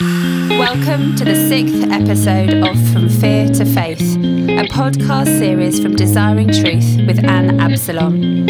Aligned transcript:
Welcome 0.00 1.16
to 1.16 1.24
the 1.24 1.34
sixth 1.48 1.90
episode 1.90 2.54
of 2.54 2.76
From 2.92 3.08
Fear 3.08 3.48
to 3.54 3.64
Faith, 3.64 4.00
a 4.00 4.62
podcast 4.68 5.38
series 5.38 5.80
from 5.80 5.96
Desiring 5.96 6.46
Truth 6.46 6.98
with 7.06 7.24
Anne 7.24 7.58
Absalom. 7.58 8.46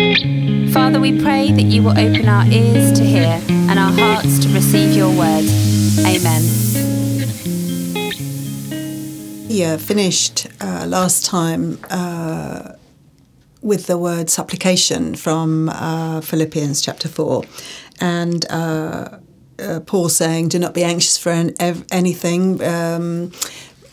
Father, 0.73 1.01
we 1.01 1.23
pray 1.23 1.51
that 1.53 1.63
you 1.63 1.83
will 1.83 1.99
open 1.99 2.29
our 2.29 2.45
ears 2.47 2.93
to 2.99 3.05
hear 3.05 3.41
and 3.49 3.79
our 3.79 3.93
hearts 3.93 4.39
to 4.41 4.49
receive 4.53 4.95
your 4.95 5.09
word. 5.09 5.45
Amen. 6.01 6.43
Yeah, 9.49 9.79
finished 9.79 10.49
uh, 10.61 10.85
last 10.87 11.25
time 11.25 11.79
uh, 11.89 12.73
with 13.63 13.87
the 13.87 13.97
word 13.97 14.29
supplication 14.29 15.15
from 15.15 15.71
uh, 15.71 16.21
Philippians 16.21 16.83
chapter 16.83 17.09
4. 17.09 17.45
And 18.01 18.45
uh, 19.59 19.81
Paul 19.81 20.09
saying, 20.09 20.49
Do 20.49 20.59
not 20.59 20.75
be 20.75 20.85
anxious 20.85 21.19
for 21.19 21.31
an, 21.31 21.55
ev- 21.61 21.85
anything. 21.91 22.63
Um, 22.63 23.33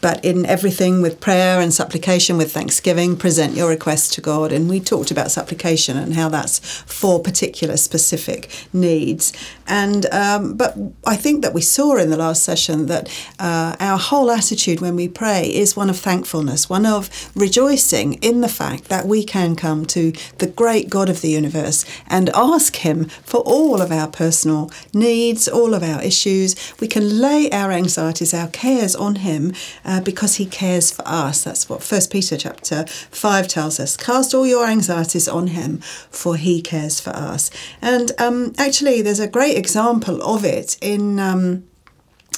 but 0.02 0.24
in 0.24 0.46
everything 0.46 1.02
with 1.02 1.20
prayer 1.20 1.60
and 1.60 1.74
supplication 1.74 2.38
with 2.38 2.52
thanksgiving 2.52 3.18
present 3.18 3.56
your 3.56 3.70
requests 3.70 4.14
to 4.14 4.22
god 4.22 4.52
and 4.52 4.70
we 4.70 4.80
talked 4.80 5.10
about 5.10 5.32
supplication 5.32 5.98
and 5.98 6.14
how 6.14 6.30
that's 6.30 6.60
for 6.60 7.20
particular 7.20 7.76
specific 7.76 8.68
needs 8.72 9.34
and 9.68 10.06
um, 10.08 10.56
but 10.56 10.76
i 11.06 11.16
think 11.16 11.42
that 11.42 11.54
we 11.54 11.62
saw 11.62 11.96
in 11.98 12.10
the 12.10 12.18
last 12.18 12.44
session 12.44 12.86
that 12.88 13.08
uh, 13.40 13.76
our 13.80 13.98
whole 13.98 14.32
attitude 14.32 14.82
when 14.82 14.96
we 14.96 15.08
pray 15.08 15.44
is 15.54 15.76
one 15.76 15.90
of 15.90 15.98
thankfulness 15.98 16.70
one 16.70 16.86
of 16.86 17.10
rejoicing 17.36 18.14
in 18.16 18.42
the 18.42 18.50
fact 18.50 18.86
that 18.86 19.06
we 19.06 19.24
can 19.24 19.56
come 19.56 19.86
to 19.86 20.12
the 20.38 20.48
great 20.48 20.90
god 20.90 21.10
of 21.10 21.22
the 21.22 21.30
universe 21.30 21.86
and 22.08 22.30
ask 22.30 22.78
him 22.78 23.06
for 23.24 23.42
all 23.42 23.82
of 23.82 23.92
our 23.92 24.08
personal 24.08 24.72
needs 24.94 25.48
all 25.48 25.74
of 25.74 25.84
our 25.84 26.02
issues 26.02 26.56
we 26.80 26.88
can 26.88 27.20
lay 27.20 27.50
our 27.52 27.72
anxieties 27.72 28.34
our 28.34 28.48
cares 28.48 28.96
on 28.96 29.16
him 29.16 29.54
uh, 29.84 30.02
because 30.02 30.36
he 30.36 30.46
cares 30.46 30.92
for 30.92 31.04
us. 31.06 31.44
That's 31.44 31.70
what 31.70 31.84
First 31.84 32.12
Peter 32.12 32.38
chapter 32.38 32.86
5 32.88 33.48
tells 33.48 33.80
us. 33.80 33.98
Cast 33.98 34.34
all 34.34 34.48
your 34.48 34.66
anxieties 34.66 35.28
on 35.28 35.48
him, 35.48 35.80
for 36.10 36.36
he 36.38 36.62
cares 36.62 37.00
for 37.00 37.12
us. 37.12 37.52
And 37.82 38.12
um, 38.20 38.54
actually, 38.58 39.02
there's 39.02 39.20
a 39.20 39.28
great 39.28 39.55
example 39.56 40.22
of 40.24 40.46
it 40.46 40.78
in. 40.82 41.20
Um, 41.20 41.64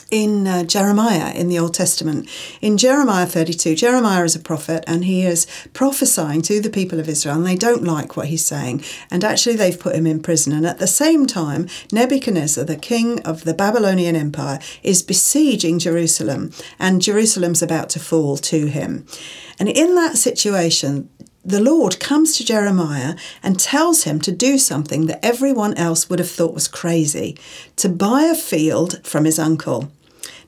in 0.10 0.48
uh, 0.48 0.64
Jeremiah 0.64 1.34
in 1.34 1.50
the 1.50 1.60
Old 1.60 1.74
Testament. 1.74 2.30
In 2.62 2.78
Jeremiah 2.78 3.26
32, 3.26 3.76
Jeremiah 3.76 4.24
is 4.24 4.36
a 4.36 4.40
prophet 4.40 4.84
and 4.88 5.06
he 5.06 5.26
is 5.26 5.46
prophesying 5.74 6.42
to 6.44 6.62
the 6.62 6.70
people 6.70 7.00
of 7.00 7.10
Israel 7.10 7.36
and 7.36 7.46
they 7.46 7.56
don't 7.56 7.84
like 7.84 8.16
what 8.16 8.28
he's 8.28 8.46
saying. 8.46 8.84
And 9.12 9.24
actually, 9.24 9.56
they've 9.56 9.80
put 9.80 9.96
him 9.96 10.08
in 10.08 10.22
prison. 10.22 10.54
And 10.54 10.66
at 10.66 10.80
the 10.80 10.88
same 10.88 11.26
time, 11.26 11.68
Nebuchadnezzar, 11.92 12.64
the 12.64 12.78
king 12.78 13.22
of 13.24 13.44
the 13.44 13.54
Babylonian 13.54 14.16
Empire, 14.16 14.60
is 14.82 15.04
besieging 15.04 15.80
Jerusalem 15.80 16.52
and 16.80 17.02
Jerusalem's 17.02 17.62
about 17.62 17.90
to 17.92 18.00
fall 18.00 18.38
to 18.38 18.68
him. 18.68 19.06
And 19.60 19.68
in 19.68 19.96
that 19.96 20.18
situation, 20.18 21.10
the 21.48 21.62
Lord 21.62 22.02
comes 22.02 22.36
to 22.36 22.44
Jeremiah 22.44 23.16
and 23.42 23.58
tells 23.58 24.04
him 24.04 24.20
to 24.20 24.34
do 24.34 24.58
something 24.58 25.06
that 25.06 25.26
everyone 25.26 25.74
else 25.76 26.10
would 26.10 26.20
have 26.20 26.30
thought 26.30 26.54
was 26.54 26.68
crazy 26.68 27.38
to 27.78 27.88
buy 27.88 28.24
a 28.24 28.36
field 28.36 29.00
from 29.08 29.24
his 29.24 29.40
uncle. 29.40 29.90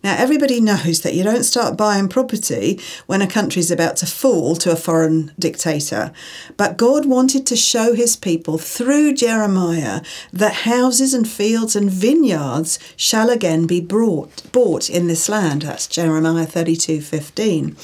Now, 0.04 0.16
everybody 0.18 0.62
knows 0.62 1.02
that 1.02 1.14
you 1.14 1.24
don't 1.24 1.44
start 1.44 1.78
buying 1.78 2.08
property 2.08 2.80
when 3.06 3.22
a 3.22 3.28
country 3.28 3.60
is 3.60 3.70
about 3.70 3.98
to 3.98 4.06
fall 4.06 4.56
to 4.58 4.72
a 4.72 4.78
foreign 4.78 5.34
dictator. 5.38 6.14
But 6.56 6.78
God 6.78 7.06
wanted 7.06 7.46
to 7.48 7.58
show 7.58 7.94
his 7.94 8.16
people 8.16 8.58
through 8.58 9.16
Jeremiah 9.16 10.02
that 10.32 10.54
houses 10.54 11.14
and 11.14 11.28
fields 11.28 11.76
and 11.76 11.92
vineyards 11.92 12.80
shall 12.96 13.30
again 13.30 13.68
be 13.68 13.82
brought, 13.82 14.50
bought 14.54 14.90
in 14.90 15.08
this 15.08 15.28
land. 15.28 15.64
That's 15.64 15.88
Jeremiah 15.88 16.46
32 16.46 17.02
15. 17.02 17.76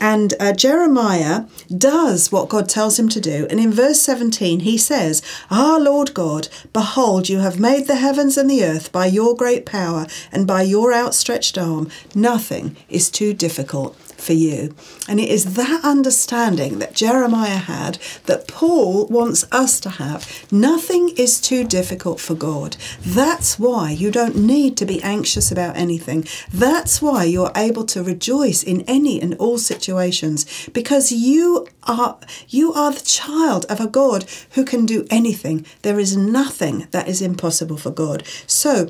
And 0.00 0.34
uh, 0.40 0.52
Jeremiah 0.52 1.44
does 1.68 2.32
what 2.32 2.48
God 2.48 2.68
tells 2.68 2.98
him 2.98 3.08
to 3.10 3.20
do. 3.20 3.46
And 3.48 3.60
in 3.60 3.70
verse 3.70 4.02
17, 4.02 4.60
he 4.60 4.76
says, 4.76 5.22
Ah, 5.48 5.78
Lord 5.80 6.12
God, 6.12 6.48
behold, 6.72 7.28
you 7.28 7.38
have 7.38 7.60
made 7.60 7.86
the 7.86 7.94
heavens 7.94 8.36
and 8.36 8.50
the 8.50 8.64
earth 8.64 8.90
by 8.90 9.06
your 9.06 9.36
great 9.36 9.64
power 9.64 10.08
and 10.32 10.44
by 10.44 10.62
your 10.62 10.92
outstretched 10.92 11.51
arm. 11.58 11.90
Nothing 12.14 12.76
is 12.88 13.10
too 13.10 13.34
difficult 13.34 13.96
for 14.22 14.32
you. 14.32 14.74
And 15.08 15.18
it 15.18 15.28
is 15.28 15.54
that 15.54 15.80
understanding 15.84 16.78
that 16.78 16.94
Jeremiah 16.94 17.56
had 17.56 17.98
that 18.26 18.46
Paul 18.46 19.06
wants 19.08 19.44
us 19.50 19.80
to 19.80 19.90
have. 19.90 20.46
Nothing 20.52 21.10
is 21.16 21.40
too 21.40 21.64
difficult 21.64 22.20
for 22.20 22.34
God. 22.34 22.76
That's 23.00 23.58
why 23.58 23.90
you 23.90 24.10
don't 24.10 24.36
need 24.36 24.76
to 24.76 24.86
be 24.86 25.02
anxious 25.02 25.50
about 25.50 25.76
anything. 25.76 26.26
That's 26.52 27.02
why 27.02 27.24
you're 27.24 27.52
able 27.56 27.84
to 27.86 28.02
rejoice 28.02 28.62
in 28.62 28.82
any 28.82 29.20
and 29.20 29.34
all 29.34 29.58
situations 29.58 30.68
because 30.72 31.10
you 31.10 31.66
are 31.84 32.18
you 32.48 32.72
are 32.72 32.92
the 32.92 33.00
child 33.00 33.66
of 33.68 33.80
a 33.80 33.88
God 33.88 34.24
who 34.50 34.64
can 34.64 34.86
do 34.86 35.06
anything. 35.10 35.66
There 35.82 35.98
is 35.98 36.16
nothing 36.16 36.86
that 36.92 37.08
is 37.08 37.20
impossible 37.20 37.76
for 37.76 37.90
God. 37.90 38.22
So 38.46 38.88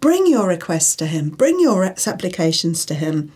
bring 0.00 0.26
your 0.26 0.48
requests 0.48 0.96
to 0.96 1.06
him. 1.06 1.30
Bring 1.30 1.60
your 1.60 1.84
applications 1.84 2.84
to 2.86 2.94
him 2.94 3.32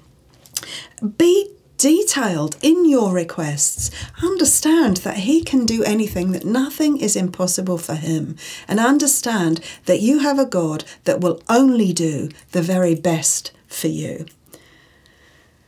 be 1.17 1.51
detailed 1.79 2.57
in 2.63 2.89
your 2.89 3.13
requests. 3.13 3.91
Understand 4.23 4.99
that 4.99 5.19
He 5.19 5.43
can 5.43 5.67
do 5.67 5.83
anything, 5.83 6.33
that 6.33 6.45
nothing 6.45 6.99
is 6.99 7.17
impossible 7.17 7.79
for 7.79 7.95
Him. 7.95 8.37
And 8.69 8.79
understand 8.79 9.61
that 9.87 10.01
you 10.01 10.21
have 10.21 10.39
a 10.39 10.47
God 10.47 10.85
that 11.05 11.21
will 11.21 11.43
only 11.49 11.93
do 11.93 12.29
the 12.53 12.63
very 12.63 12.95
best 12.95 13.51
for 13.67 13.89
you. 13.89 14.27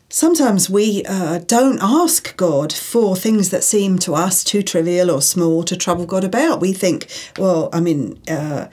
Sometimes 0.09 0.71
we 0.71 1.03
uh, 1.09 1.38
don't 1.38 1.81
ask 1.83 2.37
God 2.37 2.72
for 2.72 3.16
things 3.16 3.50
that 3.50 3.65
seem 3.65 3.99
to 3.99 4.15
us 4.15 4.44
too 4.44 4.62
trivial 4.62 5.10
or 5.10 5.21
small 5.21 5.65
to 5.65 5.77
trouble 5.77 6.06
God 6.06 6.22
about. 6.22 6.60
We 6.60 6.72
think, 6.72 7.09
well, 7.37 7.69
I 7.72 7.81
mean, 7.81 8.21
uh, 8.28 8.69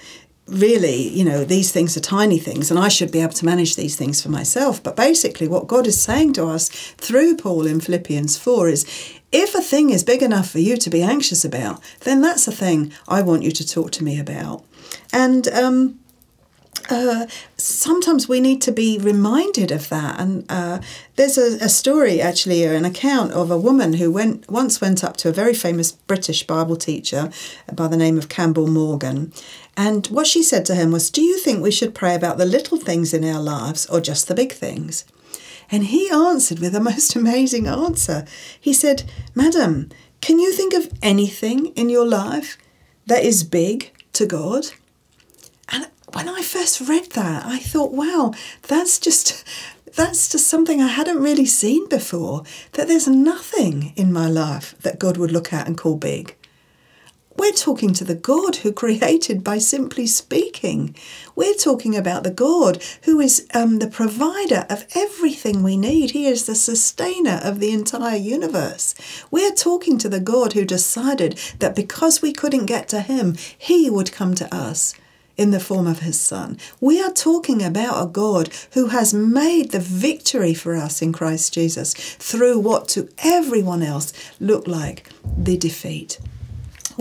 really, 0.51 1.07
you 1.07 1.23
know, 1.23 1.43
these 1.45 1.71
things 1.71 1.95
are 1.95 2.01
tiny 2.01 2.37
things 2.37 2.69
and 2.69 2.79
I 2.79 2.89
should 2.89 3.11
be 3.11 3.21
able 3.21 3.33
to 3.33 3.45
manage 3.45 3.75
these 3.75 3.95
things 3.95 4.21
for 4.21 4.29
myself. 4.29 4.83
But 4.83 4.95
basically, 4.95 5.47
what 5.47 5.67
God 5.67 5.87
is 5.87 6.01
saying 6.01 6.33
to 6.33 6.47
us 6.47 6.69
through 6.97 7.37
Paul 7.37 7.65
in 7.65 7.79
Philippians 7.79 8.37
4 8.37 8.69
is 8.69 8.85
if 9.31 9.55
a 9.55 9.61
thing 9.61 9.91
is 9.91 10.03
big 10.03 10.21
enough 10.21 10.49
for 10.51 10.59
you 10.59 10.75
to 10.77 10.89
be 10.89 11.01
anxious 11.01 11.45
about, 11.45 11.81
then 12.01 12.21
that's 12.21 12.47
a 12.47 12.51
thing 12.51 12.91
I 13.07 13.21
want 13.21 13.43
you 13.43 13.51
to 13.51 13.67
talk 13.67 13.91
to 13.91 14.03
me 14.03 14.19
about. 14.19 14.65
And, 15.13 15.47
um, 15.47 16.00
uh, 16.89 17.27
sometimes 17.57 18.27
we 18.27 18.39
need 18.39 18.61
to 18.63 18.71
be 18.71 18.97
reminded 18.97 19.71
of 19.71 19.89
that. 19.89 20.19
And 20.19 20.45
uh, 20.49 20.79
there's 21.15 21.37
a, 21.37 21.57
a, 21.63 21.69
story, 21.69 22.21
actually, 22.21 22.63
an 22.63 22.85
account 22.85 23.31
of 23.33 23.51
a 23.51 23.57
woman 23.57 23.93
who 23.93 24.11
went 24.11 24.49
once 24.49 24.81
went 24.81 25.03
up 25.03 25.17
to 25.17 25.29
a 25.29 25.33
very 25.33 25.53
famous 25.53 25.91
British 25.91 26.45
Bible 26.47 26.75
teacher 26.75 27.31
by 27.73 27.87
the 27.87 27.97
name 27.97 28.17
of 28.17 28.29
Campbell 28.29 28.67
Morgan, 28.67 29.31
and 29.77 30.05
what 30.07 30.27
she 30.27 30.43
said 30.43 30.65
to 30.65 30.75
him 30.75 30.91
was, 30.91 31.09
Do 31.09 31.21
you 31.21 31.37
think 31.37 31.61
we 31.61 31.71
should 31.71 31.95
pray 31.95 32.15
about 32.15 32.37
the 32.37 32.45
little 32.45 32.77
things 32.77 33.13
in 33.13 33.23
our 33.23 33.41
lives 33.41 33.85
or 33.87 34.01
just 34.01 34.27
the 34.27 34.35
big 34.35 34.51
things? 34.51 35.05
And 35.71 35.85
he 35.85 36.09
answered 36.09 36.59
with 36.59 36.75
a 36.75 36.79
most 36.91 37.15
amazing 37.15 37.67
answer. 37.67 38.25
He 38.59 38.73
said, 38.73 39.03
Madam, 39.33 39.89
can 40.19 40.39
you 40.39 40.51
think 40.51 40.73
of 40.73 40.91
anything 41.01 41.67
in 41.67 41.89
your 41.89 42.05
life 42.05 42.57
that 43.07 43.23
is 43.23 43.43
big 43.43 43.91
to 44.13 44.25
God? 44.25 44.65
And 45.69 45.87
when 46.13 46.27
I 46.27 46.41
first 46.41 46.81
read 46.81 47.11
that, 47.11 47.45
I 47.45 47.59
thought, 47.59 47.91
wow, 47.93 48.33
that's 48.67 48.99
just 48.99 49.43
that's 49.95 50.29
just 50.29 50.47
something 50.47 50.81
I 50.81 50.87
hadn't 50.87 51.21
really 51.21 51.45
seen 51.45 51.87
before. 51.89 52.43
That 52.73 52.87
there's 52.87 53.07
nothing 53.07 53.93
in 53.95 54.13
my 54.13 54.27
life 54.27 54.75
that 54.81 54.99
God 54.99 55.17
would 55.17 55.31
look 55.31 55.51
at 55.51 55.67
and 55.67 55.77
call 55.77 55.97
big. 55.97 56.35
We're 57.37 57.53
talking 57.53 57.93
to 57.93 58.03
the 58.03 58.15
God 58.15 58.57
who 58.57 58.71
created 58.83 59.43
by 59.43 59.57
simply 59.57 60.05
speaking. 60.05 60.95
We're 61.35 61.55
talking 61.55 61.95
about 61.95 62.23
the 62.23 62.31
God 62.31 62.83
who 63.03 63.19
is 63.19 63.47
um, 63.53 63.79
the 63.79 63.87
provider 63.87 64.65
of 64.69 64.85
everything 64.95 65.63
we 65.63 65.77
need. 65.77 66.11
He 66.11 66.27
is 66.27 66.45
the 66.45 66.55
sustainer 66.55 67.39
of 67.43 67.59
the 67.59 67.71
entire 67.71 68.17
universe. 68.17 68.95
We're 69.31 69.53
talking 69.53 69.97
to 69.99 70.09
the 70.09 70.19
God 70.19 70.53
who 70.53 70.65
decided 70.65 71.39
that 71.59 71.75
because 71.75 72.21
we 72.21 72.33
couldn't 72.33 72.65
get 72.65 72.87
to 72.89 73.01
Him, 73.01 73.35
He 73.57 73.89
would 73.89 74.11
come 74.11 74.35
to 74.35 74.53
us 74.53 74.93
in 75.37 75.51
the 75.51 75.59
form 75.59 75.87
of 75.87 75.99
his 75.99 76.19
son. 76.19 76.57
We 76.79 77.01
are 77.01 77.11
talking 77.11 77.63
about 77.63 78.03
a 78.03 78.07
God 78.07 78.49
who 78.73 78.87
has 78.87 79.13
made 79.13 79.71
the 79.71 79.79
victory 79.79 80.53
for 80.53 80.75
us 80.75 81.01
in 81.01 81.13
Christ 81.13 81.53
Jesus 81.53 81.93
through 81.93 82.59
what 82.59 82.87
to 82.89 83.09
everyone 83.23 83.83
else 83.83 84.13
looked 84.39 84.67
like 84.67 85.09
the 85.37 85.57
defeat. 85.57 86.19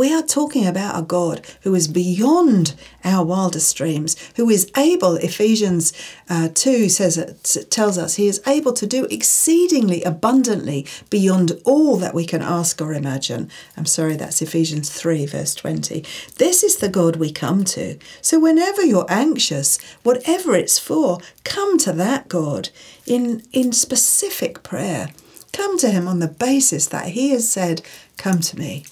We 0.01 0.15
are 0.15 0.23
talking 0.23 0.67
about 0.67 0.99
a 0.99 1.03
God 1.03 1.47
who 1.61 1.75
is 1.75 1.87
beyond 1.87 2.75
our 3.05 3.23
wildest 3.23 3.77
dreams, 3.77 4.17
who 4.37 4.49
is 4.49 4.73
able, 4.75 5.17
Ephesians 5.17 5.93
uh, 6.31 6.49
2 6.55 6.89
says 6.89 7.67
tells 7.69 7.99
us, 7.99 8.15
he 8.15 8.27
is 8.27 8.41
able 8.47 8.73
to 8.73 8.87
do 8.87 9.05
exceedingly 9.11 10.03
abundantly 10.03 10.87
beyond 11.11 11.53
all 11.67 11.99
that 11.99 12.15
we 12.15 12.25
can 12.25 12.41
ask 12.41 12.81
or 12.81 12.95
imagine. 12.95 13.51
I'm 13.77 13.85
sorry, 13.85 14.17
that's 14.17 14.41
Ephesians 14.41 14.89
3, 14.89 15.27
verse 15.27 15.55
20. 15.55 16.03
This 16.39 16.63
is 16.65 16.79
the 16.79 16.89
God 16.89 17.17
we 17.17 17.31
come 17.31 17.63
to. 17.65 17.99
So 18.23 18.41
whenever 18.41 18.81
you're 18.81 19.05
anxious, 19.11 19.79
whatever 20.03 20.55
it's 20.55 20.79
for, 20.79 21.19
come 21.45 21.77
to 21.77 21.93
that 21.93 22.27
God 22.29 22.71
in, 23.05 23.43
in 23.53 23.73
specific 23.73 24.63
prayer. 24.63 25.11
Come 25.53 25.77
to 25.77 25.91
him 25.91 26.09
on 26.09 26.21
the 26.21 26.27
basis 26.27 26.87
that 26.87 27.09
he 27.09 27.33
has 27.33 27.47
said, 27.47 27.83
Come 28.17 28.41
to 28.41 28.59
me. 28.59 28.87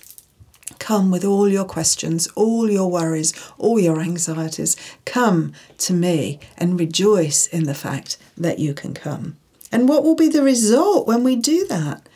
Come 0.79 1.11
with 1.11 1.25
all 1.25 1.49
your 1.49 1.65
questions, 1.65 2.29
all 2.35 2.71
your 2.71 2.91
worries, 2.91 3.33
all 3.59 3.79
your 3.79 4.01
anxieties. 4.01 4.77
Come 5.05 5.53
to 5.79 5.93
me 5.93 6.39
and 6.57 6.79
rejoice 6.79 7.47
in 7.47 7.65
the 7.65 7.75
fact 7.75 8.17
that 8.37 8.59
you 8.59 8.75
can 8.75 8.95
come. 8.95 9.37
And 9.71 9.89
what 9.89 10.05
will 10.05 10.15
be 10.15 10.29
the 10.29 10.43
result 10.43 11.07
when 11.07 11.25
we 11.25 11.37
do 11.37 11.67
that? 11.67 12.09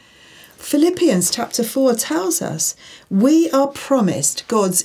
Philippians 0.57 1.31
chapter 1.31 1.65
4 1.65 1.95
tells 1.95 2.41
us 2.41 2.77
we 3.11 3.51
are 3.51 3.67
promised 3.67 4.47
God's 4.47 4.85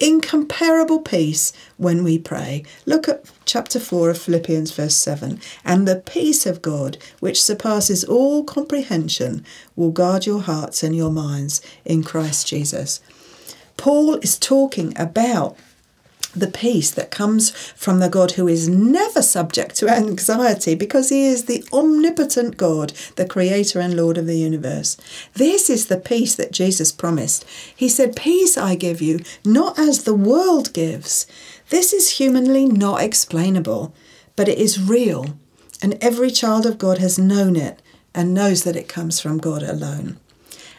incomparable 0.00 1.00
peace 1.00 1.52
when 1.76 2.02
we 2.02 2.18
pray. 2.18 2.64
Look 2.86 3.08
at 3.08 3.30
chapter 3.44 3.78
4 3.78 4.10
of 4.10 4.18
Philippians, 4.18 4.72
verse 4.72 4.96
7. 4.96 5.40
And 5.64 5.86
the 5.86 5.96
peace 5.96 6.46
of 6.46 6.62
God, 6.62 6.98
which 7.20 7.42
surpasses 7.42 8.04
all 8.04 8.44
comprehension, 8.44 9.44
will 9.76 9.90
guard 9.90 10.26
your 10.26 10.40
hearts 10.40 10.82
and 10.82 10.96
your 10.96 11.10
minds 11.10 11.60
in 11.84 12.02
Christ 12.02 12.46
Jesus. 12.48 13.00
Paul 13.76 14.16
is 14.16 14.38
talking 14.38 14.92
about 14.98 15.56
the 16.34 16.46
peace 16.46 16.90
that 16.90 17.10
comes 17.10 17.50
from 17.50 17.98
the 17.98 18.08
God 18.08 18.32
who 18.32 18.46
is 18.46 18.68
never 18.68 19.22
subject 19.22 19.74
to 19.76 19.88
anxiety 19.88 20.74
because 20.74 21.08
he 21.08 21.26
is 21.26 21.44
the 21.44 21.64
omnipotent 21.72 22.56
God, 22.56 22.92
the 23.16 23.26
creator 23.26 23.80
and 23.80 23.94
Lord 23.94 24.16
of 24.16 24.26
the 24.26 24.38
universe. 24.38 24.96
This 25.34 25.68
is 25.68 25.86
the 25.86 25.96
peace 25.96 26.34
that 26.36 26.52
Jesus 26.52 26.92
promised. 26.92 27.44
He 27.74 27.88
said, 27.88 28.16
Peace 28.16 28.56
I 28.56 28.74
give 28.74 29.02
you, 29.02 29.20
not 29.44 29.78
as 29.78 30.04
the 30.04 30.14
world 30.14 30.72
gives. 30.72 31.26
This 31.70 31.92
is 31.92 32.18
humanly 32.18 32.66
not 32.66 33.02
explainable, 33.02 33.94
but 34.36 34.48
it 34.48 34.58
is 34.58 34.82
real, 34.82 35.36
and 35.82 35.98
every 36.00 36.30
child 36.30 36.66
of 36.66 36.78
God 36.78 36.98
has 36.98 37.18
known 37.18 37.56
it 37.56 37.80
and 38.14 38.34
knows 38.34 38.64
that 38.64 38.76
it 38.76 38.88
comes 38.88 39.20
from 39.20 39.38
God 39.38 39.62
alone. 39.62 40.18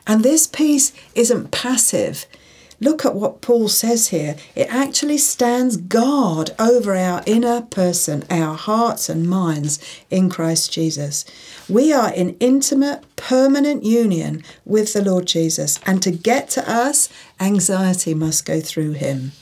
And 0.08 0.24
this 0.24 0.48
peace 0.48 0.92
isn't 1.16 1.52
passive. 1.52 2.26
Look 2.84 3.06
at 3.06 3.14
what 3.14 3.42
Paul 3.42 3.70
says 3.70 4.08
here. 4.08 4.36
It 4.56 4.68
actually 4.74 5.20
stands 5.20 5.78
guard 5.78 6.50
over 6.58 6.96
our 6.96 7.22
inner 7.28 7.62
person, 7.62 8.24
our 8.32 8.56
hearts 8.58 9.08
and 9.08 9.30
minds 9.30 9.78
in 10.10 10.32
Christ 10.32 10.74
Jesus. 10.74 11.24
We 11.70 11.94
are 11.94 12.12
in 12.12 12.36
intimate, 12.40 13.04
permanent 13.16 13.84
union 13.84 14.44
with 14.66 14.94
the 14.94 15.04
Lord 15.04 15.28
Jesus, 15.28 15.80
and 15.86 16.02
to 16.02 16.10
get 16.10 16.50
to 16.50 16.68
us, 16.68 17.08
anxiety 17.40 18.16
must 18.16 18.46
go 18.46 18.60
through 18.60 18.94
him. 18.94 19.34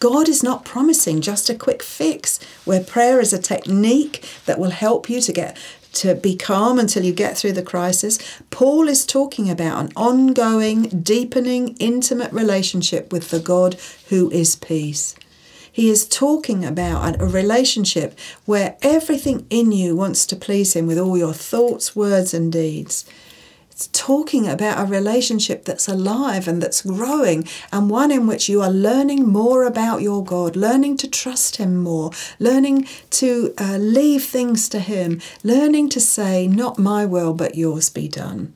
God 0.00 0.26
is 0.26 0.42
not 0.42 0.64
promising 0.64 1.20
just 1.20 1.50
a 1.50 1.54
quick 1.54 1.82
fix 1.82 2.40
where 2.64 2.82
prayer 2.82 3.20
is 3.20 3.34
a 3.34 3.38
technique 3.38 4.24
that 4.46 4.58
will 4.58 4.70
help 4.70 5.10
you 5.10 5.20
to 5.20 5.32
get 5.32 5.58
to 5.94 6.14
be 6.14 6.36
calm 6.36 6.78
until 6.78 7.04
you 7.04 7.12
get 7.12 7.36
through 7.36 7.52
the 7.52 7.62
crisis. 7.62 8.18
Paul 8.50 8.88
is 8.88 9.06
talking 9.06 9.50
about 9.50 9.80
an 9.80 9.92
ongoing, 9.96 10.82
deepening, 11.02 11.76
intimate 11.78 12.32
relationship 12.32 13.12
with 13.12 13.30
the 13.30 13.40
God 13.40 13.76
who 14.08 14.30
is 14.30 14.56
peace. 14.56 15.14
He 15.70 15.90
is 15.90 16.06
talking 16.06 16.64
about 16.64 17.20
a 17.20 17.26
relationship 17.26 18.16
where 18.44 18.76
everything 18.80 19.44
in 19.50 19.72
you 19.72 19.96
wants 19.96 20.24
to 20.26 20.36
please 20.36 20.76
Him 20.76 20.86
with 20.86 20.98
all 20.98 21.18
your 21.18 21.32
thoughts, 21.32 21.96
words, 21.96 22.32
and 22.32 22.52
deeds. 22.52 23.04
It's 23.74 23.88
talking 23.88 24.46
about 24.46 24.80
a 24.80 24.88
relationship 24.88 25.64
that's 25.64 25.88
alive 25.88 26.46
and 26.46 26.62
that's 26.62 26.82
growing, 26.82 27.48
and 27.72 27.90
one 27.90 28.12
in 28.12 28.28
which 28.28 28.48
you 28.48 28.62
are 28.62 28.70
learning 28.70 29.26
more 29.26 29.64
about 29.64 30.00
your 30.00 30.22
God, 30.22 30.54
learning 30.54 30.96
to 30.98 31.08
trust 31.08 31.56
Him 31.56 31.82
more, 31.82 32.12
learning 32.38 32.86
to 33.10 33.52
uh, 33.58 33.78
leave 33.78 34.26
things 34.26 34.68
to 34.68 34.78
Him, 34.78 35.20
learning 35.42 35.88
to 35.88 35.98
say, 35.98 36.46
Not 36.46 36.78
my 36.78 37.04
will, 37.04 37.34
but 37.34 37.56
yours 37.56 37.90
be 37.90 38.06
done. 38.06 38.54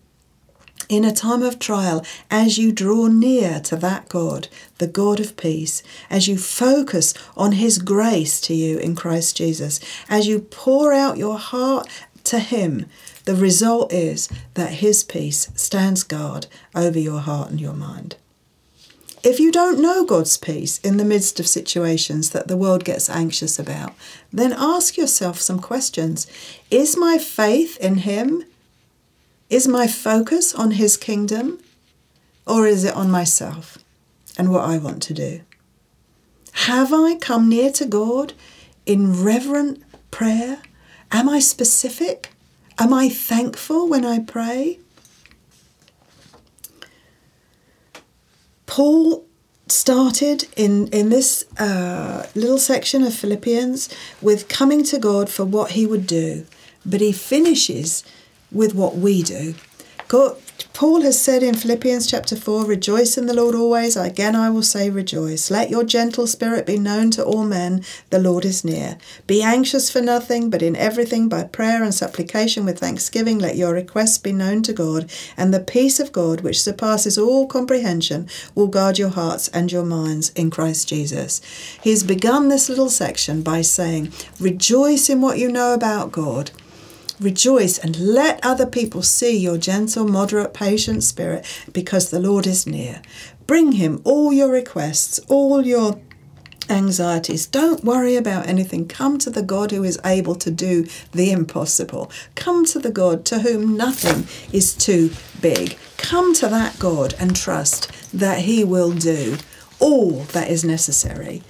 In 0.88 1.04
a 1.04 1.12
time 1.12 1.42
of 1.42 1.58
trial, 1.58 2.06
as 2.30 2.56
you 2.56 2.70
draw 2.70 3.08
near 3.08 3.58
to 3.64 3.74
that 3.74 4.08
God, 4.08 4.46
the 4.78 4.86
God 4.86 5.18
of 5.18 5.36
peace, 5.36 5.82
as 6.08 6.28
you 6.28 6.38
focus 6.38 7.12
on 7.36 7.52
His 7.52 7.78
grace 7.78 8.40
to 8.42 8.54
you 8.54 8.78
in 8.78 8.94
Christ 8.94 9.36
Jesus, 9.36 9.80
as 10.08 10.28
you 10.28 10.38
pour 10.38 10.92
out 10.92 11.18
your 11.18 11.38
heart 11.38 11.88
to 12.22 12.38
Him, 12.38 12.86
the 13.28 13.36
result 13.36 13.92
is 13.92 14.26
that 14.54 14.80
His 14.80 15.04
peace 15.04 15.50
stands 15.54 16.02
guard 16.02 16.46
over 16.74 16.98
your 16.98 17.20
heart 17.20 17.50
and 17.50 17.60
your 17.60 17.74
mind. 17.74 18.16
If 19.22 19.38
you 19.38 19.52
don't 19.52 19.82
know 19.82 20.06
God's 20.06 20.38
peace 20.38 20.78
in 20.78 20.96
the 20.96 21.04
midst 21.04 21.38
of 21.38 21.46
situations 21.46 22.30
that 22.30 22.48
the 22.48 22.56
world 22.56 22.86
gets 22.86 23.10
anxious 23.10 23.58
about, 23.58 23.94
then 24.32 24.54
ask 24.56 24.96
yourself 24.96 25.42
some 25.42 25.58
questions. 25.60 26.26
Is 26.70 26.96
my 26.96 27.18
faith 27.18 27.76
in 27.80 27.96
Him? 27.96 28.44
Is 29.50 29.68
my 29.68 29.86
focus 29.86 30.54
on 30.54 30.70
His 30.70 30.96
kingdom? 30.96 31.58
Or 32.46 32.66
is 32.66 32.82
it 32.82 32.94
on 32.94 33.10
myself 33.10 33.76
and 34.38 34.50
what 34.50 34.64
I 34.64 34.78
want 34.78 35.02
to 35.02 35.12
do? 35.12 35.42
Have 36.64 36.94
I 36.94 37.16
come 37.16 37.50
near 37.50 37.70
to 37.72 37.84
God 37.84 38.32
in 38.86 39.22
reverent 39.22 39.82
prayer? 40.10 40.62
Am 41.12 41.28
I 41.28 41.40
specific? 41.40 42.32
Am 42.78 42.94
I 42.94 43.08
thankful 43.08 43.88
when 43.88 44.04
I 44.04 44.20
pray? 44.20 44.78
Paul 48.66 49.24
started 49.66 50.46
in, 50.56 50.86
in 50.88 51.08
this 51.08 51.44
uh, 51.58 52.26
little 52.34 52.58
section 52.58 53.02
of 53.02 53.12
Philippians 53.12 53.88
with 54.22 54.48
coming 54.48 54.84
to 54.84 54.98
God 54.98 55.28
for 55.28 55.44
what 55.44 55.72
he 55.72 55.86
would 55.86 56.06
do, 56.06 56.46
but 56.86 57.00
he 57.00 57.10
finishes 57.10 58.04
with 58.52 58.74
what 58.74 58.96
we 58.96 59.22
do. 59.22 59.54
God, 60.06 60.36
Paul 60.78 61.00
has 61.00 61.20
said 61.20 61.42
in 61.42 61.56
Philippians 61.56 62.06
chapter 62.06 62.36
4, 62.36 62.64
Rejoice 62.64 63.18
in 63.18 63.26
the 63.26 63.34
Lord 63.34 63.56
always. 63.56 63.96
Again, 63.96 64.36
I 64.36 64.48
will 64.48 64.62
say, 64.62 64.90
Rejoice. 64.90 65.50
Let 65.50 65.70
your 65.70 65.82
gentle 65.82 66.28
spirit 66.28 66.66
be 66.66 66.78
known 66.78 67.10
to 67.10 67.24
all 67.24 67.42
men. 67.42 67.82
The 68.10 68.20
Lord 68.20 68.44
is 68.44 68.64
near. 68.64 68.96
Be 69.26 69.42
anxious 69.42 69.90
for 69.90 70.00
nothing, 70.00 70.50
but 70.50 70.62
in 70.62 70.76
everything 70.76 71.28
by 71.28 71.42
prayer 71.42 71.82
and 71.82 71.92
supplication 71.92 72.64
with 72.64 72.78
thanksgiving, 72.78 73.40
let 73.40 73.56
your 73.56 73.72
requests 73.72 74.18
be 74.18 74.30
known 74.30 74.62
to 74.62 74.72
God. 74.72 75.10
And 75.36 75.52
the 75.52 75.58
peace 75.58 75.98
of 75.98 76.12
God, 76.12 76.42
which 76.42 76.62
surpasses 76.62 77.18
all 77.18 77.48
comprehension, 77.48 78.28
will 78.54 78.68
guard 78.68 79.00
your 79.00 79.08
hearts 79.08 79.48
and 79.48 79.72
your 79.72 79.84
minds 79.84 80.30
in 80.36 80.48
Christ 80.48 80.88
Jesus. 80.88 81.40
He's 81.82 82.04
begun 82.04 82.50
this 82.50 82.68
little 82.68 82.88
section 82.88 83.42
by 83.42 83.62
saying, 83.62 84.12
Rejoice 84.38 85.10
in 85.10 85.22
what 85.22 85.40
you 85.40 85.50
know 85.50 85.74
about 85.74 86.12
God. 86.12 86.52
Rejoice 87.20 87.78
and 87.78 87.98
let 87.98 88.44
other 88.44 88.66
people 88.66 89.02
see 89.02 89.36
your 89.36 89.58
gentle, 89.58 90.06
moderate, 90.06 90.54
patient 90.54 91.02
spirit 91.02 91.44
because 91.72 92.10
the 92.10 92.20
Lord 92.20 92.46
is 92.46 92.66
near. 92.66 93.02
Bring 93.46 93.72
Him 93.72 94.00
all 94.04 94.32
your 94.32 94.50
requests, 94.50 95.18
all 95.28 95.66
your 95.66 96.00
anxieties. 96.70 97.46
Don't 97.46 97.84
worry 97.84 98.16
about 98.16 98.46
anything. 98.46 98.86
Come 98.86 99.18
to 99.18 99.30
the 99.30 99.42
God 99.42 99.70
who 99.70 99.84
is 99.84 99.98
able 100.04 100.34
to 100.36 100.50
do 100.50 100.86
the 101.12 101.30
impossible. 101.30 102.10
Come 102.34 102.64
to 102.66 102.78
the 102.78 102.90
God 102.90 103.24
to 103.26 103.40
whom 103.40 103.76
nothing 103.76 104.26
is 104.52 104.74
too 104.74 105.10
big. 105.40 105.78
Come 105.96 106.34
to 106.34 106.48
that 106.48 106.78
God 106.78 107.14
and 107.18 107.34
trust 107.34 107.90
that 108.12 108.40
He 108.40 108.64
will 108.64 108.92
do 108.92 109.38
all 109.80 110.20
that 110.32 110.50
is 110.50 110.64
necessary. 110.64 111.42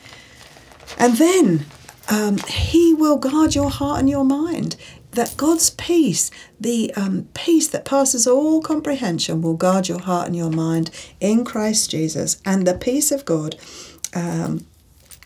And 0.98 1.16
then 1.16 1.66
um, 2.08 2.38
He 2.48 2.94
will 2.94 3.18
guard 3.18 3.54
your 3.54 3.70
heart 3.70 4.00
and 4.00 4.08
your 4.08 4.24
mind 4.24 4.76
that 5.18 5.36
God's 5.36 5.70
peace, 5.70 6.30
the 6.60 6.94
um, 6.94 7.28
peace 7.34 7.66
that 7.66 7.84
passes 7.84 8.24
all 8.24 8.62
comprehension, 8.62 9.42
will 9.42 9.54
guard 9.54 9.88
your 9.88 9.98
heart 10.00 10.28
and 10.28 10.36
your 10.36 10.50
mind 10.50 10.92
in 11.18 11.44
Christ 11.44 11.90
Jesus, 11.90 12.40
and 12.44 12.64
the 12.64 12.74
peace 12.74 13.10
of 13.10 13.24
God. 13.24 13.56
Um, 14.14 14.64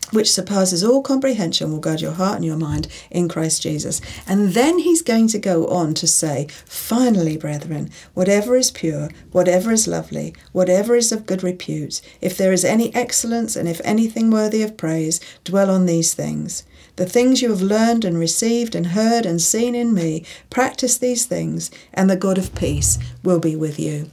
which 0.09 0.31
surpasses 0.31 0.83
all 0.83 1.01
comprehension, 1.01 1.71
will 1.71 1.79
guard 1.79 1.99
your 1.99 2.11
heart 2.11 2.35
and 2.35 2.45
your 2.45 2.57
mind 2.57 2.87
in 3.09 3.27
Christ 3.27 3.63
Jesus. 3.63 3.99
And 4.27 4.49
then 4.49 4.77
he's 4.79 5.01
going 5.01 5.27
to 5.29 5.39
go 5.39 5.65
on 5.67 5.95
to 5.95 6.05
say, 6.05 6.47
finally, 6.65 7.35
brethren, 7.35 7.89
whatever 8.13 8.55
is 8.55 8.69
pure, 8.69 9.09
whatever 9.31 9.71
is 9.71 9.87
lovely, 9.87 10.35
whatever 10.51 10.95
is 10.95 11.11
of 11.11 11.25
good 11.25 11.41
repute, 11.41 11.99
if 12.21 12.37
there 12.37 12.53
is 12.53 12.63
any 12.63 12.93
excellence 12.93 13.55
and 13.55 13.67
if 13.67 13.81
anything 13.83 14.29
worthy 14.29 14.61
of 14.61 14.77
praise, 14.77 15.19
dwell 15.43 15.71
on 15.71 15.87
these 15.87 16.13
things. 16.13 16.63
The 16.95 17.05
things 17.07 17.41
you 17.41 17.49
have 17.49 17.61
learned 17.61 18.05
and 18.05 18.17
received 18.19 18.75
and 18.75 18.87
heard 18.87 19.25
and 19.25 19.41
seen 19.41 19.73
in 19.73 19.93
me, 19.93 20.25
practice 20.49 20.97
these 20.97 21.25
things, 21.25 21.71
and 21.93 22.09
the 22.09 22.15
God 22.15 22.37
of 22.37 22.53
peace 22.53 22.99
will 23.23 23.39
be 23.39 23.55
with 23.55 23.79
you. 23.79 24.11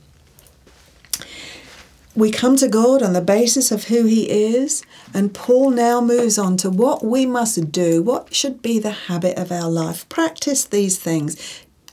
we 2.17 2.31
come 2.31 2.57
to 2.57 2.69
God 2.69 3.03
on 3.03 3.13
the 3.13 3.21
basis 3.21 3.71
of 3.71 3.85
who 3.85 4.05
He 4.05 4.31
is, 4.31 4.83
and 5.15 5.33
Paul 5.35 5.71
now 5.71 6.01
moves 6.01 6.39
on 6.39 6.57
to 6.59 6.71
what 6.71 7.05
we 7.05 7.25
must 7.27 7.71
do, 7.71 8.03
what 8.03 8.35
should 8.35 8.63
be 8.63 8.79
the 8.79 8.91
habit 8.91 9.39
of 9.39 9.53
our 9.53 9.71
life. 9.71 10.09
Practice 10.09 10.65
these 10.65 10.99
things. 10.99 11.37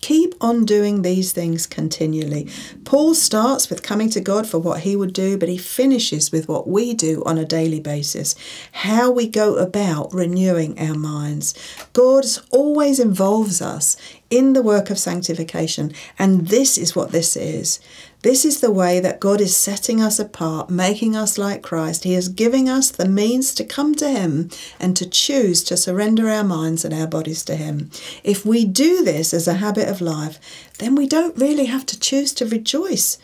Keep 0.01 0.35
on 0.41 0.65
doing 0.65 1.01
these 1.01 1.31
things 1.31 1.65
continually. 1.65 2.47
Paul 2.85 3.13
starts 3.13 3.69
with 3.69 3.83
coming 3.83 4.09
to 4.11 4.21
God 4.21 4.47
for 4.47 4.59
what 4.59 4.81
he 4.81 4.95
would 4.95 5.13
do, 5.13 5.37
but 5.37 5.49
he 5.49 5.57
finishes 5.57 6.31
with 6.31 6.47
what 6.47 6.67
we 6.67 6.93
do 6.93 7.23
on 7.25 7.37
a 7.37 7.45
daily 7.45 7.79
basis, 7.79 8.35
how 8.71 9.11
we 9.11 9.27
go 9.27 9.55
about 9.55 10.13
renewing 10.13 10.79
our 10.79 10.95
minds. 10.95 11.53
God 11.93 12.25
always 12.51 12.99
involves 12.99 13.61
us 13.61 13.97
in 14.29 14.53
the 14.53 14.61
work 14.61 14.89
of 14.89 14.99
sanctification, 14.99 15.93
and 16.19 16.47
this 16.47 16.77
is 16.77 16.95
what 16.95 17.11
this 17.11 17.35
is. 17.35 17.79
This 18.23 18.45
is 18.45 18.61
the 18.61 18.71
way 18.71 18.99
that 18.99 19.19
God 19.19 19.39
is 19.39 19.55
setting 19.55 20.01
us 20.01 20.17
apart, 20.17 20.71
making 20.71 21.15
us 21.15 21.37
like 21.37 21.61
Christ. 21.61 22.03
He 22.03 22.15
is 22.15 22.29
giving 22.29 22.67
us 22.67 22.89
the 22.89 23.07
means 23.07 23.53
to 23.53 23.63
come 23.63 23.93
to 23.95 24.09
Him 24.09 24.49
and 24.79 24.97
to 24.97 25.07
choose 25.07 25.63
to 25.65 25.77
surrender 25.77 26.27
our 26.27 26.43
minds 26.43 26.83
and 26.83 26.93
our 26.95 27.05
bodies 27.05 27.45
to 27.45 27.55
Him. 27.55 27.91
If 28.23 28.43
we 28.43 28.65
do 28.65 29.03
this 29.03 29.35
as 29.35 29.47
a 29.47 29.55
habit 29.55 29.87
of 29.87 30.01
life, 30.01 30.39
then 30.79 30.95
we 30.95 31.05
don't 31.07 31.37
really 31.37 31.65
have 31.65 31.85
to 31.87 31.99
choose 31.99 32.33
to 32.33 32.47
rejoice. 32.47 33.19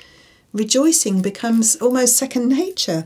Rejoicing 0.54 1.24
becomes 1.24 1.76
almost 1.78 2.16
second 2.16 2.50
nature. 2.50 3.06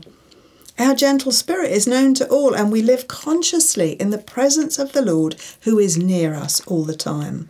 Our 0.78 0.94
gentle 0.94 1.32
spirit 1.32 1.72
is 1.72 1.88
known 1.88 2.12
to 2.14 2.28
all, 2.28 2.54
and 2.54 2.70
we 2.70 2.82
live 2.82 3.08
consciously 3.08 3.92
in 3.92 4.10
the 4.10 4.18
presence 4.18 4.78
of 4.78 4.92
the 4.92 5.02
Lord 5.02 5.36
who 5.62 5.78
is 5.78 5.96
near 5.96 6.34
us 6.34 6.60
all 6.66 6.84
the 6.84 6.94
time. 6.94 7.48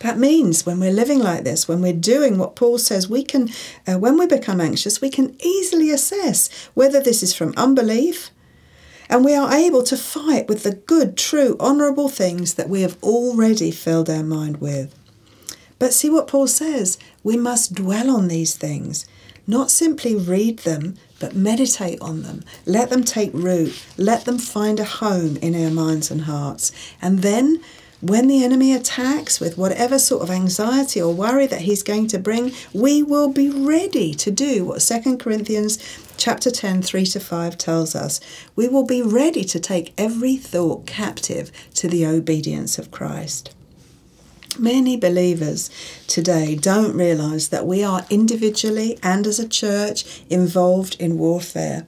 That 0.00 0.18
means 0.18 0.64
when 0.64 0.78
we're 0.78 0.92
living 0.92 1.18
like 1.18 1.44
this, 1.44 1.66
when 1.66 1.82
we're 1.82 1.92
doing 1.92 2.38
what 2.38 2.54
Paul 2.54 2.78
says, 2.78 3.08
we 3.08 3.24
can, 3.24 3.48
uh, 3.86 3.98
when 3.98 4.16
we 4.16 4.26
become 4.26 4.60
anxious, 4.60 5.00
we 5.00 5.10
can 5.10 5.36
easily 5.42 5.90
assess 5.90 6.48
whether 6.74 7.00
this 7.00 7.22
is 7.22 7.34
from 7.34 7.54
unbelief, 7.56 8.30
and 9.08 9.24
we 9.24 9.34
are 9.34 9.52
able 9.52 9.82
to 9.84 9.96
fight 9.96 10.48
with 10.48 10.62
the 10.62 10.74
good, 10.74 11.16
true, 11.16 11.56
honourable 11.58 12.08
things 12.08 12.54
that 12.54 12.68
we 12.68 12.82
have 12.82 12.96
already 13.02 13.70
filled 13.70 14.10
our 14.10 14.22
mind 14.22 14.58
with. 14.58 14.94
But 15.78 15.94
see 15.94 16.10
what 16.10 16.28
Paul 16.28 16.46
says 16.46 16.98
we 17.22 17.36
must 17.36 17.74
dwell 17.74 18.10
on 18.10 18.28
these 18.28 18.56
things, 18.56 19.06
not 19.46 19.70
simply 19.70 20.14
read 20.14 20.60
them, 20.60 20.96
but 21.18 21.34
meditate 21.34 22.00
on 22.00 22.22
them. 22.22 22.44
Let 22.66 22.90
them 22.90 23.02
take 23.02 23.30
root, 23.32 23.82
let 23.96 24.24
them 24.24 24.38
find 24.38 24.78
a 24.78 24.84
home 24.84 25.36
in 25.38 25.60
our 25.60 25.70
minds 25.70 26.10
and 26.10 26.22
hearts. 26.22 26.70
And 27.00 27.20
then 27.20 27.62
when 28.00 28.28
the 28.28 28.44
enemy 28.44 28.72
attacks 28.72 29.40
with 29.40 29.58
whatever 29.58 29.98
sort 29.98 30.22
of 30.22 30.30
anxiety 30.30 31.02
or 31.02 31.12
worry 31.12 31.46
that 31.48 31.62
he's 31.62 31.82
going 31.82 32.06
to 32.08 32.18
bring, 32.18 32.52
we 32.72 33.02
will 33.02 33.32
be 33.32 33.50
ready 33.50 34.14
to 34.14 34.30
do 34.30 34.64
what 34.64 34.80
2 34.80 35.16
Corinthians 35.16 35.78
chapter 36.16 36.50
10 36.50 36.82
3 36.82 37.06
to 37.06 37.20
5 37.20 37.58
tells 37.58 37.96
us. 37.96 38.20
We 38.54 38.68
will 38.68 38.86
be 38.86 39.02
ready 39.02 39.42
to 39.44 39.58
take 39.58 39.94
every 39.98 40.36
thought 40.36 40.86
captive 40.86 41.50
to 41.74 41.88
the 41.88 42.06
obedience 42.06 42.78
of 42.78 42.92
Christ. 42.92 43.52
Many 44.56 44.96
believers 44.96 45.68
today 46.06 46.54
don't 46.54 46.96
realize 46.96 47.48
that 47.48 47.66
we 47.66 47.82
are 47.82 48.06
individually 48.10 48.98
and 49.02 49.26
as 49.26 49.40
a 49.40 49.48
church 49.48 50.22
involved 50.30 50.96
in 51.00 51.18
warfare 51.18 51.86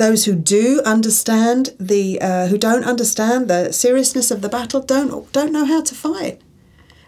those 0.00 0.24
who 0.24 0.34
do 0.34 0.80
understand 0.86 1.74
the 1.78 2.18
uh, 2.22 2.46
who 2.46 2.56
don't 2.56 2.84
understand 2.84 3.48
the 3.48 3.70
seriousness 3.70 4.30
of 4.30 4.40
the 4.40 4.48
battle 4.48 4.80
don't 4.80 5.30
don't 5.30 5.52
know 5.52 5.66
how 5.66 5.82
to 5.82 5.94
fight. 5.94 6.40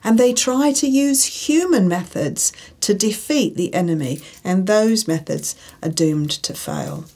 And 0.05 0.19
they 0.19 0.35
try 0.35 0.73
to 0.73 0.87
use 0.87 1.47
human 1.47 1.89
methods 1.89 2.53
to 2.81 2.93
defeat 2.93 3.57
the 3.57 3.73
enemy 3.73 4.21
and 4.45 4.67
those 4.67 5.09
methods 5.09 5.57
are 5.83 5.89
doomed 5.89 6.33
to 6.43 6.53
fail. 6.53 7.07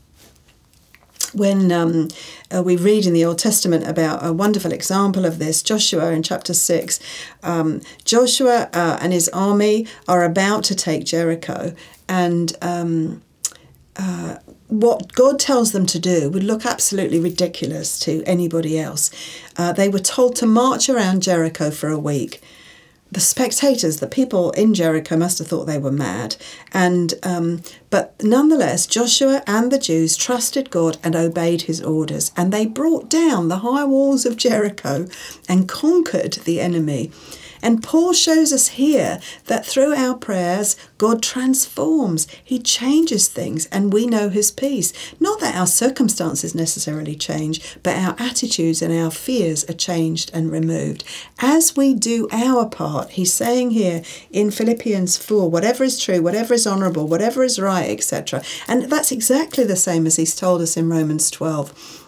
When 1.34 1.70
um, 1.72 2.08
uh, 2.54 2.62
we 2.62 2.76
read 2.76 3.04
in 3.04 3.12
the 3.12 3.24
Old 3.24 3.38
Testament 3.38 3.86
about 3.86 4.24
a 4.24 4.32
wonderful 4.32 4.72
example 4.72 5.26
of 5.26 5.38
this, 5.38 5.62
Joshua 5.62 6.12
in 6.12 6.22
chapter 6.22 6.54
6, 6.54 7.00
um, 7.42 7.82
Joshua 8.04 8.70
uh, 8.72 8.98
and 9.02 9.12
his 9.12 9.28
army 9.30 9.86
are 10.08 10.24
about 10.24 10.64
to 10.64 10.74
take 10.74 11.04
Jericho, 11.04 11.74
and 12.08 12.56
um, 12.62 13.20
uh, 13.96 14.36
what 14.68 15.12
God 15.12 15.38
tells 15.38 15.72
them 15.72 15.86
to 15.86 15.98
do 15.98 16.28
would 16.30 16.44
look 16.44 16.66
absolutely 16.66 17.20
ridiculous 17.20 17.98
to 18.00 18.22
anybody 18.24 18.78
else. 18.78 19.10
Uh, 19.56 19.72
they 19.72 19.88
were 19.88 19.98
told 19.98 20.36
to 20.36 20.46
march 20.46 20.88
around 20.88 21.22
Jericho 21.22 21.70
for 21.70 21.88
a 21.88 21.98
week. 21.98 22.40
The 23.12 23.20
spectators, 23.20 24.00
the 24.00 24.08
people 24.08 24.50
in 24.50 24.74
Jericho, 24.74 25.16
must 25.16 25.38
have 25.38 25.46
thought 25.46 25.66
they 25.66 25.78
were 25.78 25.92
mad, 25.92 26.34
and 26.72 27.14
um, 27.22 27.62
but 27.88 28.20
nonetheless, 28.20 28.84
Joshua 28.84 29.44
and 29.46 29.70
the 29.70 29.78
Jews 29.78 30.16
trusted 30.16 30.70
God 30.70 30.98
and 31.04 31.14
obeyed 31.14 31.62
His 31.62 31.80
orders, 31.80 32.32
and 32.36 32.52
they 32.52 32.66
brought 32.66 33.08
down 33.08 33.46
the 33.46 33.60
high 33.60 33.84
walls 33.84 34.26
of 34.26 34.36
Jericho 34.36 35.06
and 35.48 35.68
conquered 35.68 36.32
the 36.44 36.60
enemy. 36.60 37.12
And 37.62 37.82
Paul 37.82 38.12
shows 38.12 38.52
us 38.52 38.68
here 38.68 39.20
that 39.46 39.66
through 39.66 39.94
our 39.94 40.16
prayers, 40.16 40.76
God 40.98 41.22
transforms, 41.22 42.26
He 42.42 42.58
changes 42.58 43.28
things, 43.28 43.66
and 43.66 43.92
we 43.92 44.06
know 44.06 44.28
His 44.28 44.50
peace. 44.50 44.92
Not 45.20 45.40
that 45.40 45.56
our 45.56 45.66
circumstances 45.66 46.54
necessarily 46.54 47.14
change, 47.14 47.78
but 47.82 47.96
our 47.96 48.16
attitudes 48.18 48.82
and 48.82 48.92
our 48.92 49.10
fears 49.10 49.68
are 49.68 49.74
changed 49.74 50.30
and 50.32 50.50
removed. 50.50 51.04
As 51.40 51.76
we 51.76 51.94
do 51.94 52.28
our 52.32 52.66
part, 52.66 53.10
He's 53.10 53.32
saying 53.32 53.70
here 53.70 54.02
in 54.30 54.50
Philippians 54.50 55.16
4 55.16 55.50
whatever 55.50 55.84
is 55.84 55.98
true, 55.98 56.22
whatever 56.22 56.54
is 56.54 56.66
honourable, 56.66 57.06
whatever 57.06 57.42
is 57.42 57.58
right, 57.58 57.90
etc. 57.90 58.42
And 58.68 58.84
that's 58.84 59.12
exactly 59.12 59.64
the 59.64 59.76
same 59.76 60.06
as 60.06 60.16
He's 60.16 60.34
told 60.34 60.60
us 60.60 60.76
in 60.76 60.88
Romans 60.88 61.30
12 61.30 62.04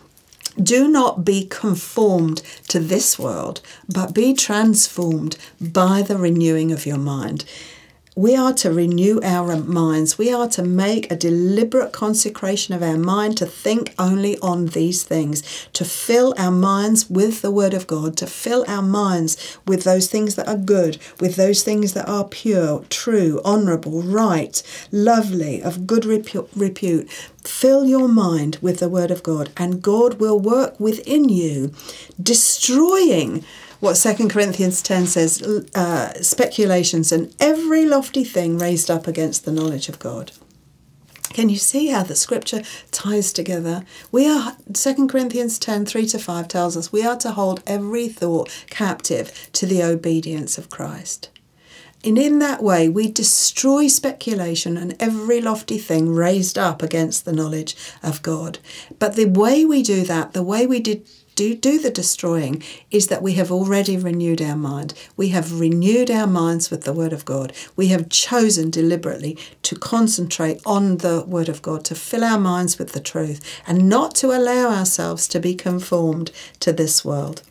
do 0.63 0.89
not 0.89 1.25
be 1.25 1.47
conformed 1.47 2.43
to 2.69 2.79
this 2.81 3.19
world, 3.19 3.61
but 3.89 4.15
be 4.15 4.35
transformed 4.35 5.37
by 5.61 6.03
the 6.03 6.17
renewing 6.17 6.73
of 6.73 6.87
your 6.87 6.99
mind 6.99 7.45
we 8.19 8.35
are 8.35 8.53
to 8.53 8.73
renew 8.73 9.21
our 9.23 9.55
minds. 9.55 10.19
We 10.19 10.33
are 10.33 10.49
to 10.49 10.63
make 10.65 11.09
a 11.09 11.15
deliberate 11.15 11.93
consecration 11.93 12.75
of 12.75 12.83
our 12.83 12.99
mind 12.99 13.37
to 13.37 13.47
think 13.47 13.95
only 13.97 14.37
on 14.41 14.67
these 14.67 15.05
things, 15.05 15.69
to 15.75 15.85
fill 15.85 16.35
our 16.37 16.51
minds 16.51 17.09
with 17.09 17.43
the 17.43 17.53
Word 17.53 17.75
of 17.75 17.87
God, 17.87 18.17
to 18.17 18.27
fill 18.27 18.65
our 18.67 18.83
minds 18.83 19.61
with 19.69 19.85
those 19.85 20.09
things 20.09 20.35
that 20.35 20.49
are 20.49 20.57
good, 20.57 20.99
with 21.21 21.37
those 21.37 21.63
things 21.63 21.93
that 21.93 22.09
are 22.09 22.25
pure, 22.25 22.85
true, 22.91 23.41
honourable, 23.45 24.03
right, 24.03 24.65
lovely, 24.91 25.63
of 25.63 25.87
good 25.87 26.05
repute. 26.05 27.09
Fill 27.45 27.87
your 27.87 28.09
mind 28.09 28.59
with 28.61 28.81
the 28.81 28.89
Word 28.89 29.13
of 29.13 29.23
God, 29.23 29.51
and 29.57 29.81
God 29.81 30.15
will 30.15 30.41
work 30.41 30.81
within 30.81 31.29
you, 31.29 31.73
destroying 32.21 33.45
what 33.81 33.97
Second 33.97 34.31
Corinthians 34.31 34.83
10 34.83 35.07
says 35.07 35.43
uh, 35.75 36.23
speculations 36.23 37.13
and 37.13 37.35
every 37.39 37.87
lofty 37.87 38.25
thing 38.25 38.59
raised 38.59 38.91
up 38.91 39.07
against 39.07 39.45
the 39.45 39.53
knowledge 39.53 39.89
of 39.89 39.99
God. 39.99 40.33
Can 41.33 41.49
you 41.49 41.57
see 41.57 41.89
how 41.89 42.03
the 42.03 42.17
scripture 42.17 42.63
ties 42.91 43.33
together? 43.33 43.85
We 44.11 44.27
are, 44.27 44.57
2 44.73 45.07
Corinthians 45.07 45.59
10 45.59 45.87
3 45.87 46.07
to 46.07 46.19
5 46.19 46.49
tells 46.49 46.77
us 46.77 46.91
we 46.91 47.05
are 47.05 47.17
to 47.19 47.33
hold 47.33 47.63
every 47.67 48.09
thought 48.09 48.51
captive 48.71 49.49
to 49.53 49.67
the 49.67 49.83
obedience 49.83 50.59
of 50.59 50.71
Christ. 50.71 51.29
And 52.05 52.17
in 52.17 52.39
that 52.39 52.63
way, 52.63 52.89
we 52.89 53.11
destroy 53.11 53.89
speculation 53.89 54.77
and 54.77 54.97
every 55.01 55.41
lofty 55.41 55.79
thing 55.79 56.15
raised 56.15 56.57
up 56.57 56.83
against 56.83 57.25
the 57.25 57.33
knowledge 57.33 57.77
of 58.03 58.23
God. 58.23 58.59
But 58.99 59.17
the 59.17 59.27
way 59.27 59.65
we 59.65 59.83
do 59.83 60.05
that, 60.05 60.33
the 60.33 60.45
way 60.45 60.67
we 60.67 60.81
did 60.81 61.07
do, 61.39 61.55
do 61.55 61.79
the 61.79 61.89
destroying 61.89 62.65
is 62.91 63.07
that 63.07 63.23
we 63.23 63.35
have 63.35 63.53
already 63.53 63.97
renewed 63.97 64.43
our 64.43 64.57
mind. 64.57 64.93
We 65.17 65.29
have 65.29 65.61
renewed 65.61 66.11
our 66.11 66.27
minds 66.27 66.69
with 66.69 66.83
the 66.83 66.93
Word 66.93 67.13
of 67.13 67.25
God. 67.25 67.53
We 67.77 67.87
have 67.89 68.09
chosen 68.09 68.71
deliberately 68.71 69.39
to 69.63 69.77
concentrate 69.77 70.61
on 70.67 70.97
the 70.97 71.25
Word 71.25 71.49
of 71.49 71.63
God, 71.63 71.85
to 71.85 71.95
fill 71.95 72.25
our 72.25 72.41
minds 72.41 72.77
with 72.77 72.91
the 72.91 72.99
truth, 72.99 73.41
and 73.69 73.89
not 73.89 74.17
to 74.17 74.37
allow 74.37 74.77
ourselves 74.77 75.29
to 75.29 75.39
be 75.39 75.55
conformed 75.55 76.33
to 76.59 76.73
this 76.73 77.05
world. 77.05 77.43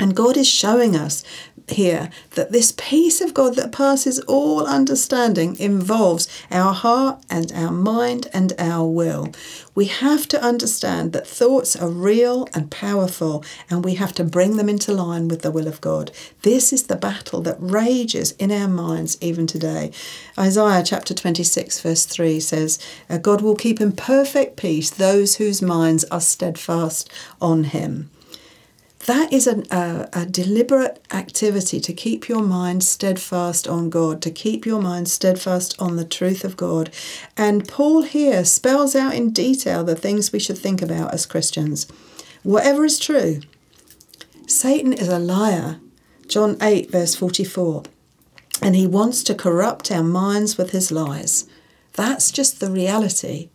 And 0.00 0.16
God 0.16 0.36
is 0.36 0.48
showing 0.48 0.96
us 0.96 1.22
here 1.68 2.10
that 2.32 2.52
this 2.52 2.72
peace 2.76 3.20
of 3.20 3.34
God 3.34 3.56
that 3.56 3.72
passes 3.72 4.20
all 4.20 4.66
understanding 4.66 5.58
involves 5.58 6.28
our 6.50 6.72
heart 6.72 7.24
and 7.28 7.52
our 7.52 7.72
mind 7.72 8.28
and 8.32 8.52
our 8.58 8.86
will. 8.86 9.32
We 9.74 9.86
have 9.86 10.26
to 10.28 10.42
understand 10.42 11.12
that 11.12 11.26
thoughts 11.26 11.76
are 11.76 11.88
real 11.88 12.48
and 12.54 12.70
powerful, 12.70 13.44
and 13.68 13.84
we 13.84 13.94
have 13.96 14.14
to 14.14 14.24
bring 14.24 14.56
them 14.56 14.68
into 14.68 14.92
line 14.92 15.28
with 15.28 15.42
the 15.42 15.50
will 15.50 15.66
of 15.68 15.80
God. 15.80 16.12
This 16.42 16.72
is 16.72 16.84
the 16.84 16.96
battle 16.96 17.42
that 17.42 17.56
rages 17.58 18.32
in 18.32 18.50
our 18.50 18.68
minds 18.68 19.18
even 19.20 19.46
today. 19.46 19.90
Isaiah 20.38 20.82
chapter 20.84 21.14
26, 21.14 21.80
verse 21.80 22.06
3 22.06 22.40
says, 22.40 22.78
God 23.20 23.42
will 23.42 23.56
keep 23.56 23.80
in 23.80 23.92
perfect 23.92 24.56
peace 24.56 24.88
those 24.88 25.36
whose 25.36 25.60
minds 25.60 26.04
are 26.04 26.20
steadfast 26.20 27.12
on 27.40 27.64
him. 27.64 28.10
That 29.06 29.32
is 29.32 29.46
an, 29.46 29.66
a, 29.70 30.08
a 30.12 30.26
deliberate 30.26 31.00
activity 31.12 31.78
to 31.78 31.92
keep 31.92 32.28
your 32.28 32.42
mind 32.42 32.82
steadfast 32.82 33.68
on 33.68 33.88
God, 33.88 34.20
to 34.22 34.32
keep 34.32 34.66
your 34.66 34.82
mind 34.82 35.08
steadfast 35.08 35.80
on 35.80 35.94
the 35.94 36.04
truth 36.04 36.44
of 36.44 36.56
God. 36.56 36.90
And 37.36 37.68
Paul 37.68 38.02
here 38.02 38.44
spells 38.44 38.96
out 38.96 39.14
in 39.14 39.30
detail 39.30 39.84
the 39.84 39.94
things 39.94 40.32
we 40.32 40.40
should 40.40 40.58
think 40.58 40.82
about 40.82 41.14
as 41.14 41.24
Christians. 41.24 41.86
Whatever 42.42 42.84
is 42.84 42.98
true, 42.98 43.42
Satan 44.48 44.92
is 44.92 45.08
a 45.08 45.20
liar. 45.20 45.78
John 46.26 46.56
8, 46.60 46.90
verse 46.90 47.14
44. 47.14 47.84
And 48.60 48.74
he 48.74 48.88
wants 48.88 49.22
to 49.24 49.36
corrupt 49.36 49.92
our 49.92 50.02
minds 50.02 50.58
with 50.58 50.70
his 50.70 50.90
lies. 50.90 51.46
That's 51.92 52.32
just 52.32 52.58
the 52.58 52.72
reality. 52.72 53.50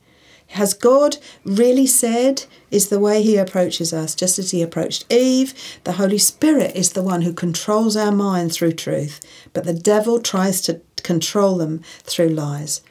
Has 0.52 0.74
God 0.74 1.18
really 1.46 1.88
said 1.88 2.46
is 2.72 2.90
the 2.90 3.00
way 3.00 3.24
he 3.24 3.38
approaches 3.38 3.94
us, 3.94 4.14
just 4.14 4.38
as 4.38 4.52
he 4.52 4.62
approached 4.62 5.06
Eve? 5.10 5.54
The 5.86 5.94
Holy 5.94 6.18
Spirit 6.18 6.76
is 6.76 6.92
the 6.92 7.04
one 7.04 7.22
who 7.22 7.34
controls 7.34 7.96
our 7.96 8.12
mind 8.12 8.52
through 8.52 8.74
truth, 8.74 9.22
but 9.54 9.64
the 9.64 9.74
devil 9.74 10.20
tries 10.20 10.60
to 10.62 10.82
control 11.04 11.58
them 11.58 11.82
through 12.04 12.30
lies. 12.30 12.82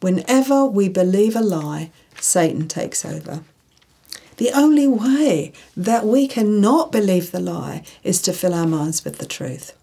Whenever 0.00 0.64
we 0.64 0.88
believe 0.88 1.36
a 1.36 1.42
lie, 1.42 1.90
Satan 2.18 2.68
takes 2.68 3.04
over. 3.04 3.44
The 4.38 4.50
only 4.52 4.86
way 4.86 5.52
that 5.76 6.06
we 6.06 6.26
cannot 6.26 6.90
believe 6.90 7.32
the 7.32 7.40
lie 7.40 7.82
is 8.02 8.22
to 8.22 8.32
fill 8.32 8.54
our 8.54 8.66
minds 8.66 9.04
with 9.04 9.18
the 9.18 9.26
truth. 9.26 9.76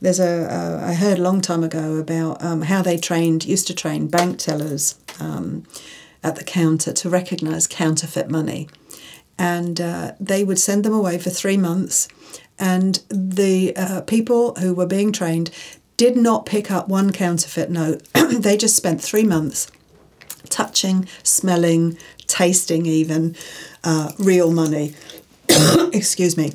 There's 0.00 0.20
a 0.20 0.80
I 0.82 0.94
heard 0.94 1.18
a 1.18 1.22
long 1.22 1.42
time 1.42 1.62
ago 1.62 1.96
about 1.96 2.42
um, 2.42 2.62
how 2.62 2.80
they 2.80 2.96
trained, 2.96 3.44
used 3.44 3.66
to 3.66 3.74
train 3.74 4.06
bank 4.08 4.38
tellers. 4.38 4.98
Um, 5.20 5.64
at 6.24 6.36
the 6.36 6.42
counter 6.42 6.92
to 6.92 7.10
recognise 7.10 7.66
counterfeit 7.66 8.30
money. 8.30 8.66
And 9.38 9.80
uh, 9.80 10.12
they 10.18 10.42
would 10.42 10.58
send 10.58 10.84
them 10.84 10.94
away 10.94 11.18
for 11.18 11.30
three 11.30 11.58
months. 11.58 12.08
And 12.58 13.00
the 13.08 13.76
uh, 13.76 14.00
people 14.02 14.54
who 14.54 14.74
were 14.74 14.86
being 14.86 15.12
trained 15.12 15.50
did 15.96 16.16
not 16.16 16.46
pick 16.46 16.70
up 16.70 16.88
one 16.88 17.12
counterfeit 17.12 17.70
note. 17.70 18.02
they 18.14 18.56
just 18.56 18.74
spent 18.74 19.02
three 19.02 19.24
months 19.24 19.70
touching, 20.48 21.06
smelling, 21.22 21.98
tasting 22.26 22.86
even 22.86 23.36
uh, 23.82 24.12
real 24.18 24.50
money. 24.50 24.94
Excuse 25.92 26.36
me. 26.36 26.52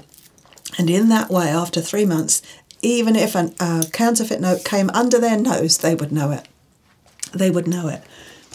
And 0.78 0.90
in 0.90 1.10
that 1.10 1.30
way, 1.30 1.50
after 1.50 1.82
three 1.82 2.06
months, 2.06 2.42
even 2.82 3.16
if 3.16 3.36
a 3.36 3.54
uh, 3.60 3.84
counterfeit 3.92 4.40
note 4.40 4.64
came 4.64 4.90
under 4.92 5.20
their 5.20 5.38
nose, 5.38 5.80
they 5.80 5.96
would 5.96 6.12
know 6.12 6.32
it. 6.32 6.48
They 7.34 7.50
would 7.50 7.68
know 7.68 7.88
it 7.88 8.04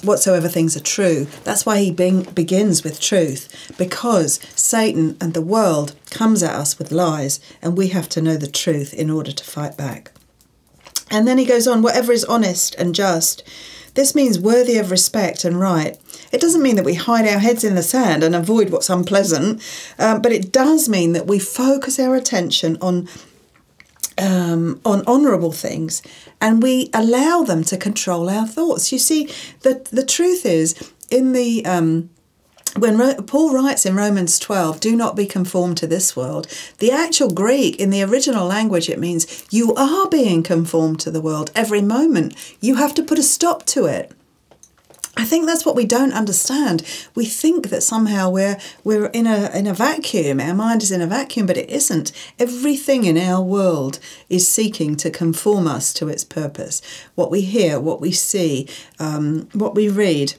whatsoever 0.03 0.49
things 0.49 0.77
are 0.77 0.81
true. 0.81 1.27
That's 1.45 1.65
why 1.65 1.79
he 1.79 1.91
begins 1.91 2.83
with 2.83 3.01
truth, 3.01 3.75
because 3.79 4.41
Satan 4.55 5.17
and 5.21 5.35
the 5.35 5.41
world 5.43 5.95
comes 6.11 6.43
at 6.43 6.55
us 6.55 6.79
with 6.79 6.93
lies, 6.93 7.41
and 7.63 7.77
we 7.77 7.89
have 7.89 8.09
to 8.11 8.23
know 8.23 8.37
the 8.37 8.47
truth 8.47 8.93
in 8.93 9.11
order 9.11 9.33
to 9.33 9.45
fight 9.45 9.77
back. 9.77 10.13
And 11.11 11.29
then 11.29 11.39
he 11.39 11.45
goes 11.45 11.67
on, 11.67 11.83
whatever 11.83 12.13
is 12.13 12.25
honest 12.25 12.75
and 12.77 12.95
just. 12.95 13.43
This 13.95 14.15
means 14.15 14.41
worthy 14.41 14.77
of 14.79 14.91
respect 14.91 15.45
and 15.45 15.61
right. 15.61 15.97
It 16.33 16.41
doesn't 16.41 16.63
mean 16.63 16.75
that 16.77 16.85
we 16.85 16.95
hide 16.95 17.29
our 17.29 17.39
heads 17.39 17.63
in 17.63 17.77
the 17.77 17.83
sand 17.83 18.25
and 18.25 18.35
avoid 18.35 18.71
what's 18.71 18.91
unpleasant, 18.91 19.63
um, 20.01 20.21
but 20.21 20.33
it 20.33 20.51
does 20.51 20.89
mean 20.89 21.13
that 21.13 21.29
we 21.29 21.39
focus 21.39 22.01
our 22.01 22.17
attention 22.17 22.77
on 22.81 23.09
um, 24.19 24.81
on 24.85 25.05
honourable 25.07 25.53
things 25.53 26.03
and 26.41 26.63
we 26.63 26.91
allow 26.93 27.43
them 27.43 27.65
to 27.65 27.77
control 27.77 28.29
our 28.29 28.47
thoughts. 28.47 28.93
You 28.93 28.99
see, 28.99 29.29
the, 29.61 29.87
the 29.91 30.05
truth 30.05 30.47
is, 30.47 30.93
in 31.11 31.33
the 31.33 31.65
um, 31.67 32.11
when 32.77 32.99
Ro- 32.99 33.23
Paul 33.23 33.55
writes 33.55 33.87
in 33.87 33.95
Romans 33.95 34.39
12, 34.39 34.81
do 34.81 34.97
not 34.97 35.15
be 35.15 35.27
conformed 35.27 35.77
to 35.79 35.87
this 35.87 36.17
world, 36.17 36.49
the 36.79 36.91
actual 36.91 37.33
Greek 37.33 37.79
in 37.79 37.91
the 37.91 38.03
original 38.03 38.47
language, 38.47 38.89
it 38.89 38.99
means 38.99 39.47
you 39.51 39.75
are 39.75 40.09
being 40.09 40.43
conformed 40.43 41.01
to 41.01 41.11
the 41.11 41.21
world 41.21 41.51
every 41.55 41.83
moment. 41.83 42.35
You 42.61 42.77
have 42.77 42.95
to 42.95 43.03
put 43.03 43.19
a 43.19 43.23
stop 43.23 43.65
to 43.67 43.87
it. 43.87 44.13
I 45.17 45.25
think 45.25 45.47
that's 45.47 45.65
what 45.65 45.77
we 45.77 45.87
don't 45.87 46.13
understand. 46.13 46.83
We 47.15 47.25
think 47.25 47.69
that 47.71 47.83
somehow 47.83 48.31
we're 48.31 48.59
we're 48.83 49.07
in 49.07 49.27
a 49.27 49.51
in 49.57 49.67
a 49.67 49.75
vacuum. 49.75 50.41
Our 50.41 50.55
mind 50.55 50.83
is 50.83 50.91
in 50.91 51.01
a 51.01 51.07
vacuum, 51.07 51.47
but 51.47 51.57
it 51.57 51.71
isn't. 51.71 52.11
Everything 52.39 53.05
in 53.05 53.17
our 53.17 53.43
world 53.43 54.01
is 54.29 54.49
seeking 54.49 54.97
to 54.97 55.11
conform 55.11 55.67
us 55.69 55.93
to 55.95 56.09
its 56.09 56.25
purpose. 56.25 56.83
What 57.15 57.31
we 57.31 57.43
hear, 57.43 57.79
what 57.79 58.01
we 58.01 58.11
see, 58.11 58.69
um, 58.99 59.49
what 59.53 59.75
we 59.75 59.89
read, 59.89 60.35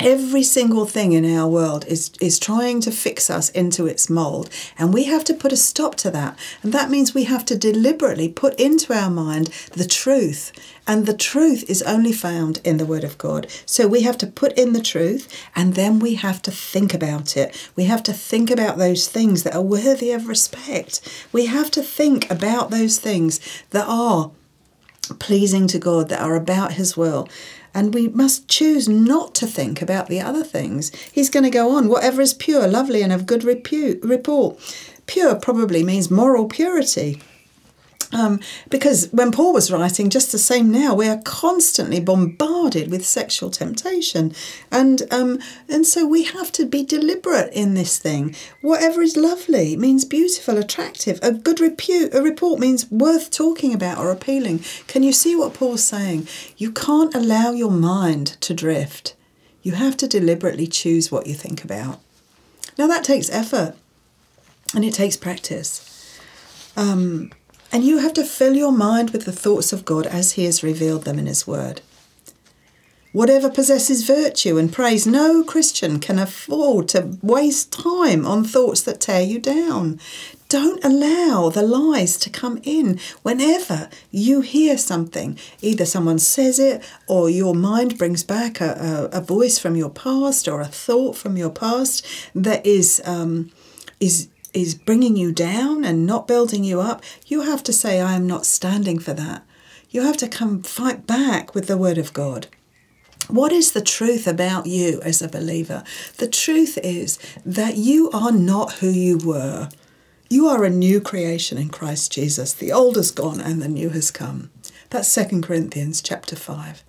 Every 0.00 0.42
single 0.42 0.86
thing 0.86 1.12
in 1.12 1.24
our 1.24 1.48
world 1.48 1.86
is, 1.86 2.10
is 2.20 2.40
trying 2.40 2.80
to 2.80 2.90
fix 2.90 3.30
us 3.30 3.48
into 3.50 3.86
its 3.86 4.10
mold, 4.10 4.50
and 4.76 4.92
we 4.92 5.04
have 5.04 5.22
to 5.24 5.34
put 5.34 5.52
a 5.52 5.56
stop 5.56 5.94
to 5.96 6.10
that. 6.10 6.36
And 6.62 6.72
that 6.72 6.90
means 6.90 7.14
we 7.14 7.24
have 7.24 7.44
to 7.46 7.56
deliberately 7.56 8.28
put 8.28 8.58
into 8.58 8.92
our 8.92 9.08
mind 9.08 9.48
the 9.72 9.86
truth, 9.86 10.50
and 10.84 11.06
the 11.06 11.16
truth 11.16 11.64
is 11.70 11.80
only 11.82 12.12
found 12.12 12.60
in 12.64 12.78
the 12.78 12.86
Word 12.86 13.04
of 13.04 13.18
God. 13.18 13.46
So 13.66 13.86
we 13.86 14.02
have 14.02 14.18
to 14.18 14.26
put 14.26 14.58
in 14.58 14.72
the 14.72 14.82
truth, 14.82 15.32
and 15.54 15.74
then 15.74 16.00
we 16.00 16.16
have 16.16 16.42
to 16.42 16.50
think 16.50 16.92
about 16.92 17.36
it. 17.36 17.70
We 17.76 17.84
have 17.84 18.02
to 18.04 18.12
think 18.12 18.50
about 18.50 18.78
those 18.78 19.06
things 19.06 19.44
that 19.44 19.54
are 19.54 19.62
worthy 19.62 20.10
of 20.10 20.26
respect. 20.26 21.26
We 21.32 21.46
have 21.46 21.70
to 21.70 21.82
think 21.82 22.28
about 22.30 22.70
those 22.70 22.98
things 22.98 23.38
that 23.70 23.86
are 23.86 24.32
pleasing 25.20 25.68
to 25.68 25.78
God, 25.78 26.08
that 26.08 26.20
are 26.20 26.34
about 26.34 26.72
His 26.72 26.96
will 26.96 27.28
and 27.74 27.92
we 27.92 28.08
must 28.08 28.48
choose 28.48 28.88
not 28.88 29.34
to 29.34 29.46
think 29.46 29.82
about 29.82 30.06
the 30.06 30.20
other 30.20 30.44
things. 30.44 30.94
He's 31.12 31.30
going 31.30 31.44
to 31.44 31.50
go 31.50 31.70
on, 31.76 31.88
whatever 31.88 32.22
is 32.22 32.32
pure, 32.32 32.68
lovely, 32.68 33.02
and 33.02 33.12
of 33.12 33.26
good 33.26 33.44
repute, 33.44 34.02
report. 34.02 34.58
Pure 35.06 35.36
probably 35.36 35.82
means 35.82 36.10
moral 36.10 36.46
purity. 36.46 37.20
Um, 38.14 38.38
because 38.70 39.08
when 39.10 39.32
Paul 39.32 39.52
was 39.52 39.72
writing, 39.72 40.08
just 40.08 40.30
the 40.30 40.38
same 40.38 40.70
now, 40.70 40.94
we 40.94 41.08
are 41.08 41.20
constantly 41.24 41.98
bombarded 41.98 42.88
with 42.88 43.04
sexual 43.04 43.50
temptation, 43.50 44.32
and 44.70 45.02
um, 45.10 45.40
and 45.68 45.84
so 45.84 46.06
we 46.06 46.22
have 46.22 46.52
to 46.52 46.64
be 46.64 46.84
deliberate 46.84 47.52
in 47.52 47.74
this 47.74 47.98
thing. 47.98 48.36
Whatever 48.60 49.02
is 49.02 49.16
lovely 49.16 49.76
means 49.76 50.04
beautiful, 50.04 50.56
attractive. 50.58 51.18
A 51.22 51.32
good 51.32 51.58
repute, 51.58 52.14
a 52.14 52.22
report 52.22 52.60
means 52.60 52.88
worth 52.88 53.32
talking 53.32 53.74
about 53.74 53.98
or 53.98 54.12
appealing. 54.12 54.60
Can 54.86 55.02
you 55.02 55.12
see 55.12 55.34
what 55.34 55.54
Paul's 55.54 55.82
saying? 55.82 56.28
You 56.56 56.70
can't 56.70 57.16
allow 57.16 57.50
your 57.50 57.72
mind 57.72 58.40
to 58.42 58.54
drift. 58.54 59.16
You 59.62 59.72
have 59.72 59.96
to 59.96 60.06
deliberately 60.06 60.68
choose 60.68 61.10
what 61.10 61.26
you 61.26 61.34
think 61.34 61.64
about. 61.64 61.98
Now 62.78 62.86
that 62.86 63.02
takes 63.02 63.28
effort, 63.28 63.74
and 64.72 64.84
it 64.84 64.94
takes 64.94 65.16
practice. 65.16 65.90
Um, 66.76 67.32
and 67.74 67.82
you 67.82 67.98
have 67.98 68.12
to 68.12 68.22
fill 68.22 68.54
your 68.54 68.70
mind 68.70 69.10
with 69.10 69.24
the 69.24 69.32
thoughts 69.32 69.72
of 69.72 69.84
God 69.84 70.06
as 70.06 70.32
He 70.32 70.44
has 70.44 70.62
revealed 70.62 71.02
them 71.02 71.18
in 71.18 71.26
His 71.26 71.44
Word. 71.44 71.80
Whatever 73.10 73.50
possesses 73.50 74.06
virtue 74.06 74.58
and 74.58 74.72
praise, 74.72 75.08
no 75.08 75.42
Christian 75.42 75.98
can 75.98 76.20
afford 76.20 76.88
to 76.90 77.18
waste 77.20 77.72
time 77.72 78.24
on 78.24 78.44
thoughts 78.44 78.80
that 78.82 79.00
tear 79.00 79.22
you 79.22 79.40
down. 79.40 79.98
Don't 80.48 80.84
allow 80.84 81.48
the 81.48 81.62
lies 81.62 82.16
to 82.18 82.30
come 82.30 82.60
in 82.62 83.00
whenever 83.22 83.90
you 84.12 84.40
hear 84.40 84.78
something. 84.78 85.36
Either 85.60 85.84
someone 85.84 86.20
says 86.20 86.60
it, 86.60 86.80
or 87.08 87.28
your 87.28 87.56
mind 87.56 87.98
brings 87.98 88.22
back 88.22 88.60
a, 88.60 89.10
a, 89.12 89.18
a 89.18 89.20
voice 89.20 89.58
from 89.58 89.74
your 89.74 89.90
past 89.90 90.46
or 90.46 90.60
a 90.60 90.66
thought 90.66 91.16
from 91.16 91.36
your 91.36 91.50
past 91.50 92.06
that 92.36 92.64
is 92.64 93.02
um, 93.04 93.50
is 93.98 94.28
is 94.54 94.74
bringing 94.74 95.16
you 95.16 95.32
down 95.32 95.84
and 95.84 96.06
not 96.06 96.26
building 96.26 96.64
you 96.64 96.80
up, 96.80 97.02
you 97.26 97.42
have 97.42 97.62
to 97.64 97.72
say, 97.72 98.00
I 98.00 98.14
am 98.14 98.26
not 98.26 98.46
standing 98.46 98.98
for 98.98 99.12
that. 99.12 99.44
You 99.90 100.02
have 100.02 100.16
to 100.18 100.28
come 100.28 100.62
fight 100.62 101.06
back 101.06 101.54
with 101.54 101.66
the 101.66 101.76
Word 101.76 101.98
of 101.98 102.12
God. 102.12 102.46
What 103.28 103.52
is 103.52 103.72
the 103.72 103.80
truth 103.80 104.26
about 104.26 104.66
you 104.66 105.00
as 105.02 105.22
a 105.22 105.28
believer? 105.28 105.82
The 106.18 106.28
truth 106.28 106.78
is 106.82 107.18
that 107.44 107.76
you 107.76 108.10
are 108.10 108.32
not 108.32 108.74
who 108.74 108.90
you 108.90 109.18
were. 109.18 109.70
You 110.28 110.46
are 110.48 110.64
a 110.64 110.70
new 110.70 111.00
creation 111.00 111.56
in 111.56 111.68
Christ 111.68 112.12
Jesus. 112.12 112.52
The 112.52 112.72
old 112.72 112.96
is 112.96 113.10
gone 113.10 113.40
and 113.40 113.62
the 113.62 113.68
new 113.68 113.90
has 113.90 114.10
come. 114.10 114.50
That's 114.90 115.14
2 115.14 115.40
Corinthians 115.40 116.02
chapter 116.02 116.36
5. 116.36 116.84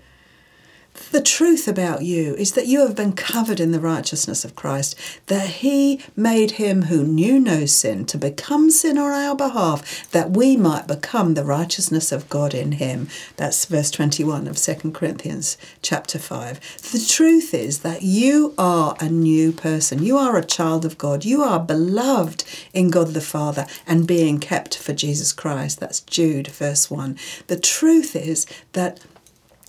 The 1.11 1.21
truth 1.21 1.67
about 1.67 2.03
you 2.03 2.35
is 2.35 2.53
that 2.53 2.67
you 2.67 2.79
have 2.79 2.95
been 2.95 3.13
covered 3.13 3.59
in 3.59 3.71
the 3.71 3.79
righteousness 3.79 4.45
of 4.45 4.55
Christ, 4.55 4.95
that 5.27 5.47
He 5.47 6.01
made 6.15 6.51
Him 6.51 6.83
who 6.83 7.03
knew 7.03 7.39
no 7.39 7.65
sin 7.65 8.05
to 8.05 8.17
become 8.17 8.71
sin 8.71 8.97
on 8.97 9.11
our 9.11 9.35
behalf, 9.35 10.09
that 10.11 10.31
we 10.31 10.55
might 10.55 10.87
become 10.87 11.33
the 11.33 11.43
righteousness 11.43 12.11
of 12.11 12.29
God 12.29 12.53
in 12.53 12.73
Him. 12.73 13.09
That's 13.35 13.65
verse 13.65 13.91
21 13.91 14.47
of 14.47 14.57
2 14.57 14.91
Corinthians 14.91 15.57
chapter 15.81 16.17
5. 16.17 16.59
The 16.91 17.05
truth 17.05 17.53
is 17.53 17.79
that 17.79 18.01
you 18.01 18.53
are 18.57 18.95
a 18.99 19.09
new 19.09 19.51
person. 19.51 20.03
You 20.03 20.17
are 20.17 20.37
a 20.37 20.45
child 20.45 20.85
of 20.85 20.97
God. 20.97 21.25
You 21.25 21.43
are 21.43 21.59
beloved 21.59 22.43
in 22.73 22.89
God 22.89 23.09
the 23.09 23.21
Father 23.21 23.67
and 23.85 24.07
being 24.07 24.39
kept 24.39 24.77
for 24.77 24.93
Jesus 24.93 25.33
Christ. 25.33 25.79
That's 25.79 25.99
Jude, 26.01 26.47
verse 26.47 26.89
1. 26.89 27.17
The 27.47 27.59
truth 27.59 28.15
is 28.15 28.45
that 28.73 28.99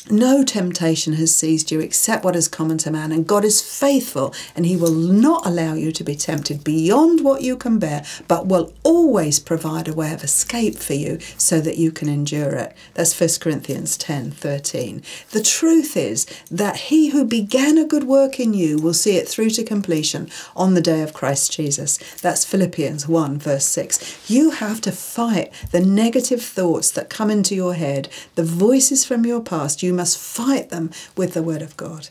No 0.09 0.45
temptation 0.45 1.15
has 1.15 1.35
seized 1.35 1.73
you 1.73 1.81
except 1.81 2.25
what 2.25 2.37
is 2.37 2.47
common 2.47 2.79
to 2.79 2.93
man, 2.93 3.11
and 3.11 3.27
God 3.27 3.45
is 3.45 3.61
faithful, 3.61 4.33
and 4.55 4.65
He 4.65 4.77
will 4.77 4.95
not 4.95 5.45
allow 5.45 5.75
you 5.75 5.91
to 5.91 6.05
be 6.05 6.15
tempted 6.15 6.63
beyond 6.63 7.25
what 7.25 7.43
you 7.43 7.57
can 7.57 7.81
bear, 7.81 8.05
but 8.29 8.47
will 8.47 8.73
always 8.85 9.41
provide 9.41 9.89
a 9.89 9.95
way 9.95 10.13
of 10.13 10.23
escape 10.23 10.77
for 10.77 10.95
you 10.95 11.19
so 11.37 11.61
that 11.61 11.77
you 11.77 11.91
can 11.91 12.09
endure 12.09 12.53
it. 12.53 12.77
That's 12.95 13.19
1 13.19 13.31
Corinthians 13.41 13.97
10 13.97 14.31
13. 14.31 15.03
The 15.33 15.43
truth 15.43 15.97
is 15.97 16.25
that 16.53 16.77
He 16.77 17.09
who 17.09 17.25
began 17.25 17.77
a 17.77 17.85
good 17.85 18.05
work 18.05 18.39
in 18.39 18.55
you 18.55 18.79
will 18.79 18.95
see 18.95 19.17
it 19.17 19.29
through 19.29 19.51
to 19.51 19.65
completion 19.65 20.31
on 20.55 20.75
the 20.75 20.81
day 20.81 21.03
of 21.03 21.15
Christ 21.15 21.51
Jesus. 21.53 21.99
That's 22.23 22.45
Philippians 22.45 23.09
1 23.09 23.39
verse 23.39 23.67
6. 23.67 24.31
You 24.31 24.51
have 24.53 24.81
to 24.83 24.93
fight 24.93 25.53
the 25.73 25.81
negative 25.81 26.43
thoughts 26.43 26.93
that 26.93 27.11
come 27.11 27.29
into 27.29 27.57
your 27.57 27.75
head, 27.75 28.09
the 28.37 28.45
voices 28.45 29.05
from 29.05 29.27
your 29.27 29.41
past. 29.41 29.83
You 29.83 29.96
must 29.97 30.19
fight 30.19 30.71
them 30.71 30.91
with 31.17 31.35
the 31.35 31.43
Word 31.43 31.63
of 31.63 31.77
God. 31.77 32.11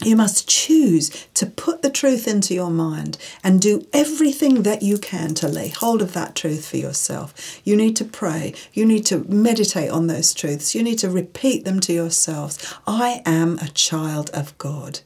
You 0.00 0.14
must 0.14 0.48
choose 0.48 1.10
to 1.34 1.44
put 1.44 1.82
the 1.82 1.90
truth 1.90 2.28
into 2.28 2.54
your 2.54 2.70
mind 2.70 3.18
and 3.42 3.60
do 3.60 3.84
everything 3.92 4.62
that 4.62 4.80
you 4.80 4.96
can 4.96 5.34
to 5.34 5.48
lay 5.48 5.68
hold 5.68 6.02
of 6.02 6.12
that 6.12 6.36
truth 6.36 6.68
for 6.68 6.76
yourself. 6.76 7.60
You 7.64 7.76
need 7.76 7.96
to 7.96 8.04
pray. 8.04 8.54
You 8.72 8.86
need 8.86 9.04
to 9.06 9.24
meditate 9.24 9.90
on 9.90 10.06
those 10.06 10.34
truths. 10.34 10.72
You 10.72 10.84
need 10.84 11.00
to 11.00 11.10
repeat 11.10 11.64
them 11.64 11.80
to 11.80 11.92
yourselves. 11.92 12.74
I 12.86 13.22
am 13.26 13.58
a 13.58 13.68
child 13.68 14.30
of 14.30 14.56
God. 14.58 15.00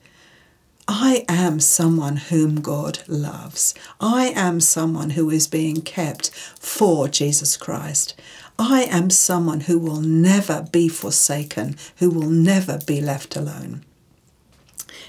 I 0.87 1.25
am 1.29 1.61
someone 1.61 2.16
whom 2.16 2.61
God 2.61 2.98
loves. 3.07 3.75
I 3.98 4.27
am 4.35 4.61
someone 4.61 5.11
who 5.11 5.31
is 5.31 5.46
being 5.46 5.81
kept 5.81 6.31
for 6.61 7.09
Jesus 7.09 7.57
Christ. 7.57 8.14
I 8.58 8.82
am 8.82 9.10
someone 9.10 9.60
who 9.60 9.78
will 9.78 10.00
never 10.00 10.66
be 10.70 10.88
forsaken, 10.88 11.76
who 11.96 12.10
will 12.10 12.30
never 12.30 12.78
be 12.86 13.00
left 13.00 13.36
alone. 13.36 13.84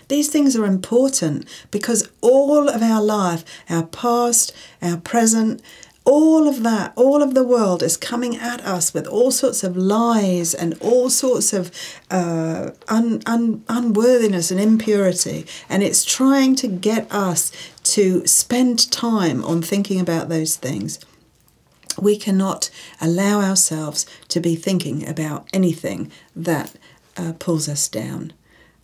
These 0.07 0.29
things 0.29 0.55
are 0.55 0.65
important 0.65 1.47
because 1.71 2.09
all 2.21 2.69
of 2.69 2.81
our 2.81 3.01
life, 3.01 3.43
our 3.69 3.85
past, 3.85 4.53
our 4.81 4.97
present, 4.97 5.61
all 6.05 6.49
of 6.49 6.63
that, 6.63 6.91
all 6.95 7.23
of 7.23 7.33
the 7.33 7.45
world 7.45 7.81
is 7.81 7.95
coming 7.95 8.35
at 8.35 8.61
us 8.61 8.93
with 8.93 9.07
all 9.07 9.31
sorts 9.31 9.63
of 9.63 9.77
lies 9.77 10.53
and 10.53 10.77
all 10.81 11.09
sorts 11.09 11.53
of 11.53 11.71
uh, 12.11 12.71
un, 12.89 13.21
un, 13.25 13.63
unworthiness 13.69 14.51
and 14.51 14.59
impurity. 14.59 15.45
And 15.69 15.81
it's 15.81 16.03
trying 16.03 16.55
to 16.57 16.67
get 16.67 17.09
us 17.11 17.51
to 17.83 18.27
spend 18.27 18.91
time 18.91 19.43
on 19.45 19.61
thinking 19.61 19.99
about 19.99 20.27
those 20.27 20.57
things. 20.57 20.99
We 21.97 22.17
cannot 22.17 22.69
allow 22.99 23.41
ourselves 23.41 24.05
to 24.29 24.39
be 24.39 24.55
thinking 24.55 25.07
about 25.07 25.47
anything 25.53 26.11
that 26.35 26.73
uh, 27.17 27.33
pulls 27.39 27.69
us 27.69 27.87
down. 27.87 28.33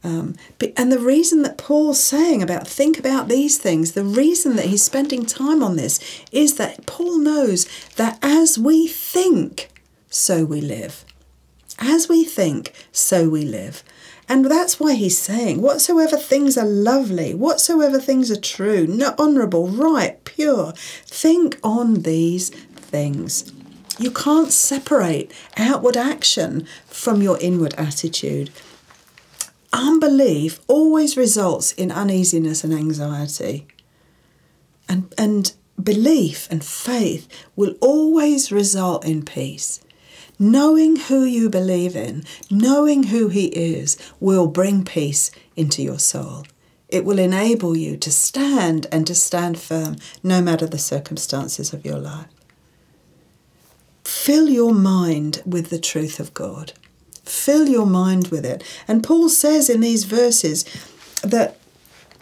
Um, 0.04 0.36
and 0.78 0.92
the 0.92 1.00
reason 1.00 1.42
that 1.42 1.58
Paul's 1.58 2.02
saying 2.02 2.42
about 2.42 2.68
think 2.68 2.98
about 2.98 3.28
these 3.28 3.58
things, 3.58 3.92
the 3.92 4.04
reason 4.04 4.56
that 4.56 4.68
he's 4.68 4.84
spending 4.84 5.26
time 5.26 5.62
on 5.62 5.76
this 5.76 6.00
is 6.32 6.56
that 6.56 6.86
Paul 6.86 7.20
knows 7.20 7.68
that 7.98 8.18
as 8.22 8.58
we 8.58 8.88
think, 8.88 9.70
so 10.10 10.46
we 10.46 10.62
live. 10.62 11.04
As 11.78 12.08
we 12.08 12.24
think, 12.24 12.74
so 12.92 13.30
we 13.30 13.44
live. 13.44 13.84
And 14.30 14.46
that's 14.46 14.80
why 14.80 14.94
he's 14.94 15.18
saying, 15.18 15.60
whatsoever 15.60 16.16
things 16.16 16.56
are 16.56 16.66
lovely, 16.66 17.34
whatsoever 17.34 18.00
things 18.00 18.30
are 18.30 18.40
true, 18.40 18.88
honourable, 19.18 19.68
right, 19.68 20.24
pure, 20.24 20.74
think 21.06 21.58
on 21.64 22.04
these 22.04 22.52
things. 22.90 23.52
You 24.00 24.12
can't 24.12 24.52
separate 24.52 25.32
outward 25.58 25.98
action 25.98 26.66
from 26.86 27.22
your 27.22 27.38
inward 27.40 27.74
attitude. 27.78 28.50
Unbelief 29.74 30.60
always 30.68 31.18
results 31.18 31.74
in 31.74 31.92
uneasiness 31.92 32.64
and 32.64 32.74
anxiety. 32.74 33.68
And, 34.88 35.14
and 35.18 35.54
belief 35.82 36.48
and 36.50 36.64
faith 36.64 37.28
will 37.56 37.76
always 37.82 38.52
result 38.52 39.06
in 39.06 39.24
peace. 39.24 39.82
Knowing 40.40 40.96
who 40.96 41.26
you 41.26 41.50
believe 41.50 41.96
in, 41.96 42.24
knowing 42.50 43.04
who 43.04 43.28
He 43.28 43.48
is, 43.48 43.98
will 44.22 44.48
bring 44.48 44.86
peace 44.86 45.30
into 45.58 45.84
your 45.84 46.00
soul. 46.00 46.46
It 46.88 47.04
will 47.04 47.20
enable 47.20 47.76
you 47.76 47.98
to 47.98 48.12
stand 48.12 48.88
and 48.92 49.06
to 49.06 49.14
stand 49.14 49.60
firm 49.60 49.98
no 50.24 50.42
matter 50.42 50.66
the 50.66 50.78
circumstances 50.78 51.74
of 51.74 51.86
your 51.86 52.00
life. 52.00 52.39
Fill 54.22 54.50
your 54.50 54.74
mind 54.74 55.42
with 55.46 55.70
the 55.70 55.80
truth 55.80 56.20
of 56.20 56.34
God. 56.34 56.74
Fill 57.24 57.70
your 57.70 57.86
mind 57.86 58.28
with 58.28 58.46
it. 58.46 58.62
And 58.86 59.02
Paul 59.02 59.30
says 59.30 59.70
in 59.70 59.80
these 59.80 60.04
verses 60.04 60.66
that 61.24 61.58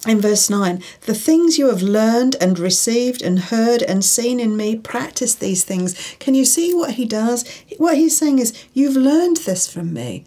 in 0.07 0.21
verse 0.21 0.47
9, 0.47 0.81
the 1.07 1.15
things 1.15 1.57
you 1.57 1.69
have 1.69 1.81
learned 1.81 2.35
and 2.39 2.59
received 2.59 3.23
and 3.23 3.39
heard 3.39 3.81
and 3.81 4.05
seen 4.05 4.39
in 4.39 4.55
me, 4.55 4.77
practice 4.77 5.33
these 5.33 5.63
things. 5.63 6.15
Can 6.19 6.35
you 6.35 6.45
see 6.45 6.71
what 6.71 6.91
he 6.91 7.05
does? 7.05 7.43
What 7.77 7.97
he's 7.97 8.15
saying 8.15 8.37
is, 8.37 8.53
you've 8.73 8.95
learned 8.95 9.37
this 9.37 9.67
from 9.67 9.91
me. 9.91 10.23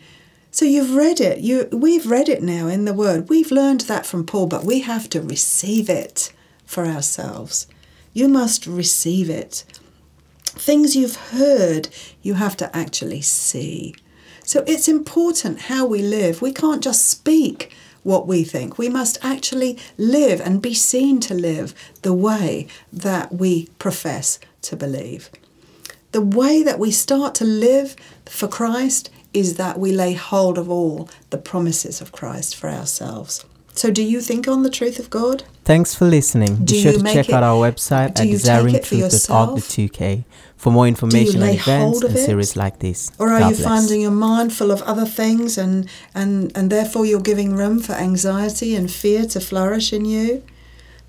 So 0.50 0.64
you've 0.64 0.96
read 0.96 1.20
it. 1.20 1.38
You, 1.38 1.68
we've 1.70 2.10
read 2.10 2.28
it 2.28 2.42
now 2.42 2.66
in 2.66 2.84
the 2.84 2.92
Word. 2.92 3.28
We've 3.28 3.52
learned 3.52 3.82
that 3.82 4.04
from 4.04 4.26
Paul, 4.26 4.48
but 4.48 4.64
we 4.64 4.80
have 4.80 5.08
to 5.10 5.22
receive 5.22 5.88
it 5.88 6.32
for 6.66 6.84
ourselves. 6.84 7.68
You 8.12 8.26
must 8.28 8.66
receive 8.66 9.30
it. 9.30 9.64
Things 10.52 10.96
you've 10.96 11.16
heard, 11.16 11.88
you 12.22 12.34
have 12.34 12.56
to 12.58 12.76
actually 12.76 13.20
see. 13.22 13.94
So 14.44 14.64
it's 14.66 14.88
important 14.88 15.62
how 15.62 15.86
we 15.86 16.02
live. 16.02 16.42
We 16.42 16.52
can't 16.52 16.82
just 16.82 17.08
speak 17.08 17.72
what 18.02 18.26
we 18.26 18.44
think. 18.44 18.78
We 18.78 18.88
must 18.88 19.18
actually 19.22 19.78
live 19.96 20.40
and 20.40 20.60
be 20.62 20.74
seen 20.74 21.20
to 21.20 21.34
live 21.34 21.74
the 22.02 22.14
way 22.14 22.66
that 22.92 23.32
we 23.32 23.68
profess 23.78 24.38
to 24.62 24.76
believe. 24.76 25.30
The 26.12 26.20
way 26.20 26.62
that 26.62 26.78
we 26.78 26.90
start 26.90 27.34
to 27.36 27.44
live 27.44 27.94
for 28.26 28.48
Christ 28.48 29.10
is 29.32 29.54
that 29.56 29.78
we 29.78 29.92
lay 29.92 30.14
hold 30.14 30.58
of 30.58 30.68
all 30.68 31.08
the 31.30 31.38
promises 31.38 32.00
of 32.00 32.10
Christ 32.10 32.56
for 32.56 32.68
ourselves. 32.68 33.44
So, 33.74 33.90
do 33.90 34.02
you 34.02 34.20
think 34.20 34.46
on 34.48 34.62
the 34.62 34.70
truth 34.70 34.98
of 34.98 35.10
God? 35.10 35.44
Thanks 35.64 35.94
for 35.94 36.04
listening. 36.06 36.56
Do 36.64 36.74
Be 36.74 36.82
sure 36.82 36.92
to 36.92 37.02
check 37.02 37.28
it- 37.28 37.34
out 37.34 37.42
our 37.42 37.56
website 37.70 38.10
at 38.18 38.20
it 38.20 38.38
for 38.40 38.46
desiringtruth.org, 38.46 39.00
yourself? 39.00 39.68
2K 39.68 40.24
for 40.56 40.70
more 40.70 40.86
information 40.86 41.42
on 41.42 41.48
events 41.48 42.02
and 42.02 42.14
it? 42.16 42.26
series 42.26 42.54
like 42.56 42.80
this. 42.80 43.10
Or 43.18 43.30
are 43.30 43.38
God 43.38 43.50
you 43.50 43.56
bless. 43.56 43.66
finding 43.66 44.00
your 44.02 44.10
mind 44.10 44.52
full 44.52 44.70
of 44.70 44.82
other 44.82 45.06
things 45.06 45.56
and, 45.56 45.88
and, 46.14 46.52
and 46.54 46.68
therefore 46.70 47.06
you're 47.06 47.20
giving 47.22 47.56
room 47.56 47.78
for 47.80 47.94
anxiety 47.94 48.74
and 48.74 48.90
fear 48.90 49.24
to 49.26 49.40
flourish 49.40 49.92
in 49.92 50.04
you? 50.04 50.42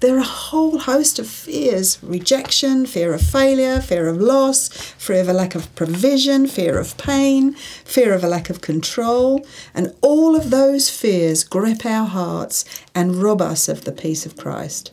There 0.01 0.15
are 0.15 0.21
a 0.21 0.23
whole 0.23 0.79
host 0.79 1.19
of 1.19 1.27
fears 1.27 1.99
rejection, 2.01 2.87
fear 2.87 3.13
of 3.13 3.21
failure, 3.21 3.79
fear 3.79 4.07
of 4.07 4.17
loss, 4.17 4.67
fear 4.97 5.21
of 5.21 5.29
a 5.29 5.33
lack 5.33 5.53
of 5.53 5.73
provision, 5.75 6.47
fear 6.47 6.79
of 6.79 6.97
pain, 6.97 7.53
fear 7.53 8.11
of 8.11 8.23
a 8.23 8.27
lack 8.27 8.49
of 8.49 8.61
control. 8.61 9.45
And 9.75 9.95
all 10.01 10.35
of 10.35 10.49
those 10.49 10.89
fears 10.89 11.43
grip 11.43 11.85
our 11.85 12.07
hearts 12.07 12.65
and 12.95 13.21
rob 13.21 13.43
us 13.43 13.69
of 13.69 13.85
the 13.85 13.91
peace 13.91 14.25
of 14.25 14.35
Christ. 14.35 14.91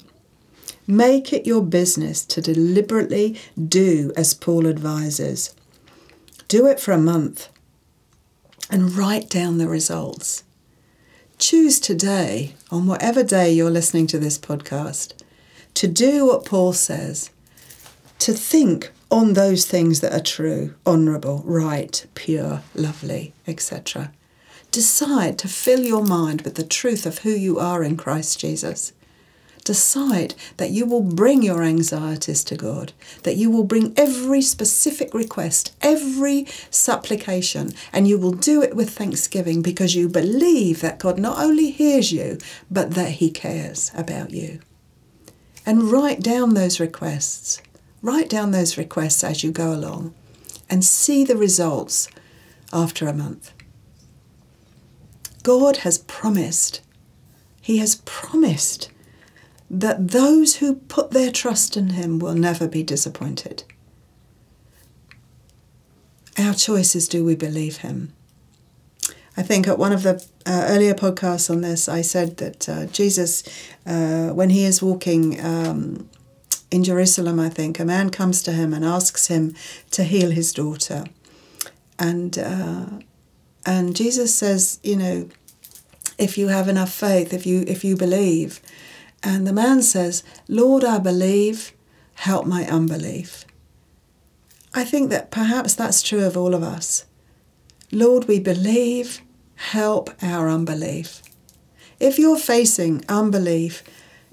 Make 0.87 1.33
it 1.33 1.47
your 1.47 1.63
business 1.63 2.23
to 2.27 2.43
deliberately 2.43 3.41
do 3.57 4.13
as 4.15 4.35
Paul 4.35 4.67
advises. 4.67 5.55
Do 6.49 6.67
it 6.67 6.81
for 6.81 6.93
a 6.93 6.99
month 6.99 7.49
and 8.71 8.95
write 8.95 9.31
down 9.31 9.57
the 9.57 9.69
results. 9.69 10.45
Choose 11.39 11.79
today, 11.79 12.55
on 12.69 12.89
whatever 12.89 13.23
day 13.23 13.53
you're 13.53 13.71
listening 13.71 14.09
to 14.09 14.19
this 14.19 14.37
podcast, 14.37 15.13
to 15.75 15.87
do 15.87 16.27
what 16.27 16.45
Paul 16.45 16.73
says, 16.73 17.31
to 18.19 18.33
think 18.33 18.91
on 19.09 19.35
those 19.35 19.65
things 19.65 20.01
that 20.01 20.13
are 20.13 20.23
true, 20.23 20.75
honourable, 20.85 21.43
right, 21.47 22.05
pure, 22.17 22.63
lovely, 22.75 23.35
etc. 23.47 24.11
Decide 24.73 25.39
to 25.39 25.47
fill 25.47 25.85
your 25.85 26.05
mind 26.05 26.41
with 26.43 26.57
the 26.57 26.65
truth 26.65 27.07
of 27.07 27.19
who 27.19 27.31
you 27.31 27.61
are 27.61 27.85
in 27.85 27.97
Christ 27.97 28.41
Jesus. 28.41 28.93
Decide 29.69 30.35
that 30.57 30.71
you 30.71 30.87
will 30.87 31.03
bring 31.03 31.43
your 31.43 31.63
anxieties 31.63 32.43
to 32.45 32.57
God, 32.57 32.95
that 33.25 33.37
you 33.37 33.51
will 33.51 33.65
bring 33.65 33.93
every 33.99 34.41
specific 34.41 35.13
request, 35.13 35.77
every 35.83 36.47
supplication, 36.71 37.75
and 37.93 38.09
you 38.09 38.19
will 38.19 38.33
do 38.33 38.63
it 38.63 38.75
with 38.75 38.89
thanksgiving 38.89 39.61
because 39.61 39.95
you 39.95 40.09
believe 40.09 40.81
that 40.81 40.99
God 40.99 41.19
not 41.19 41.39
only 41.39 41.71
hears 41.71 42.11
you, 42.13 42.39
but 42.71 42.93
that 42.93 43.11
He 43.21 43.31
cares 43.31 43.93
about 43.95 44.31
you. 44.31 44.61
And 45.67 45.93
write 45.93 46.21
down 46.21 46.55
those 46.55 46.81
requests. 46.81 47.61
Write 48.01 48.31
down 48.31 48.53
those 48.53 48.79
requests 48.79 49.23
as 49.23 49.45
you 49.45 49.53
go 49.53 49.75
along 49.75 50.15
and 50.71 50.83
see 50.83 51.25
the 51.25 51.37
results 51.37 52.09
after 52.73 53.07
a 53.07 53.13
month. 53.13 53.53
God 55.43 55.79
has 55.85 55.99
promised, 55.99 56.81
He 57.61 57.77
has 57.77 57.97
promised 58.07 58.89
that 59.71 60.09
those 60.09 60.57
who 60.57 60.77
put 60.77 61.11
their 61.11 61.31
trust 61.31 61.77
in 61.77 61.91
Him 61.91 62.19
will 62.19 62.35
never 62.35 62.67
be 62.67 62.83
disappointed. 62.83 63.65
Our 66.39 66.55
choice 66.55 66.95
is 66.95 67.09
do 67.09 67.25
we 67.25 67.35
believe 67.35 67.79
Him? 67.79 68.13
I 69.39 69.43
think 69.43 69.69
at 69.69 69.79
one 69.79 69.93
of 69.93 70.03
the 70.03 70.15
uh, 70.47 70.67
earlier 70.69 70.95
podcasts 70.95 71.49
on 71.49 71.61
this, 71.61 71.89
I 71.89 72.03
said 72.03 72.39
that 72.39 72.69
uh, 72.69 72.87
Jesus, 72.87 73.45
uh, 73.87 74.31
when 74.31 74.51
he 74.51 74.65
is 74.65 74.83
walking 74.83 75.41
um, 75.41 76.09
in 76.73 76.83
Jerusalem, 76.83 77.39
I 77.39 77.49
think, 77.49 77.79
a 77.79 77.85
man 77.85 78.11
comes 78.11 78.43
to 78.43 78.53
him 78.53 78.75
and 78.75 78.85
asks 78.85 79.29
him 79.29 79.55
to 79.93 80.03
heal 80.03 80.33
his 80.33 80.53
daughter. 80.53 81.05
And, 82.01 82.37
uh, 82.37 82.87
and 83.65 83.95
Jesus 83.95 84.35
says, 84.35 84.81
you 84.83 84.97
know, 84.97 85.29
if 86.19 86.37
you 86.37 86.49
have 86.49 86.67
enough 86.67 86.93
faith, 86.93 87.33
if 87.33 87.47
you, 87.47 87.63
if 87.69 87.85
you 87.85 87.97
believe. 87.97 88.61
And 89.29 89.47
the 89.47 89.53
man 89.53 89.83
says, 89.83 90.25
Lord, 90.49 90.85
I 90.85 90.99
believe, 90.99 91.75
help 92.15 92.47
my 92.47 92.65
unbelief. 92.65 93.45
I 94.73 94.85
think 94.85 95.11
that 95.11 95.31
perhaps 95.31 95.75
that's 95.75 96.03
true 96.03 96.25
of 96.25 96.35
all 96.35 96.55
of 96.55 96.63
us. 96.63 97.05
Lord, 97.93 98.27
we 98.27 98.41
believe, 98.41 99.21
help 99.57 100.09
our 100.23 100.49
unbelief. 100.49 101.21
If 102.01 102.19
you're 102.19 102.39
facing 102.39 103.05
unbelief, 103.07 103.85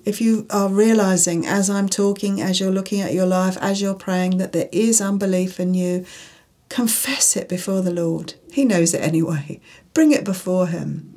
if 0.05 0.21
you 0.21 0.47
are 0.49 0.69
realizing 0.69 1.45
as 1.45 1.69
I'm 1.69 1.89
talking, 1.89 2.39
as 2.41 2.62
you're 2.62 2.71
looking 2.71 3.01
at 3.01 3.13
your 3.13 3.25
life, 3.25 3.58
as 3.60 3.81
you're 3.81 3.95
praying, 3.95 4.38
that 4.38 4.53
there 4.53 4.69
is 4.71 5.01
unbelief 5.01 5.60
in 5.60 5.73
you, 5.73 6.05
confess 6.69 7.36
it 7.36 7.49
before 7.49 7.81
the 7.81 7.91
Lord. 7.91 8.36
He 8.49 8.63
knows 8.63 8.93
it 8.93 9.01
anyway. 9.01 9.60
Bring 9.93 10.13
it 10.13 10.23
before 10.23 10.67
Him. 10.67 11.14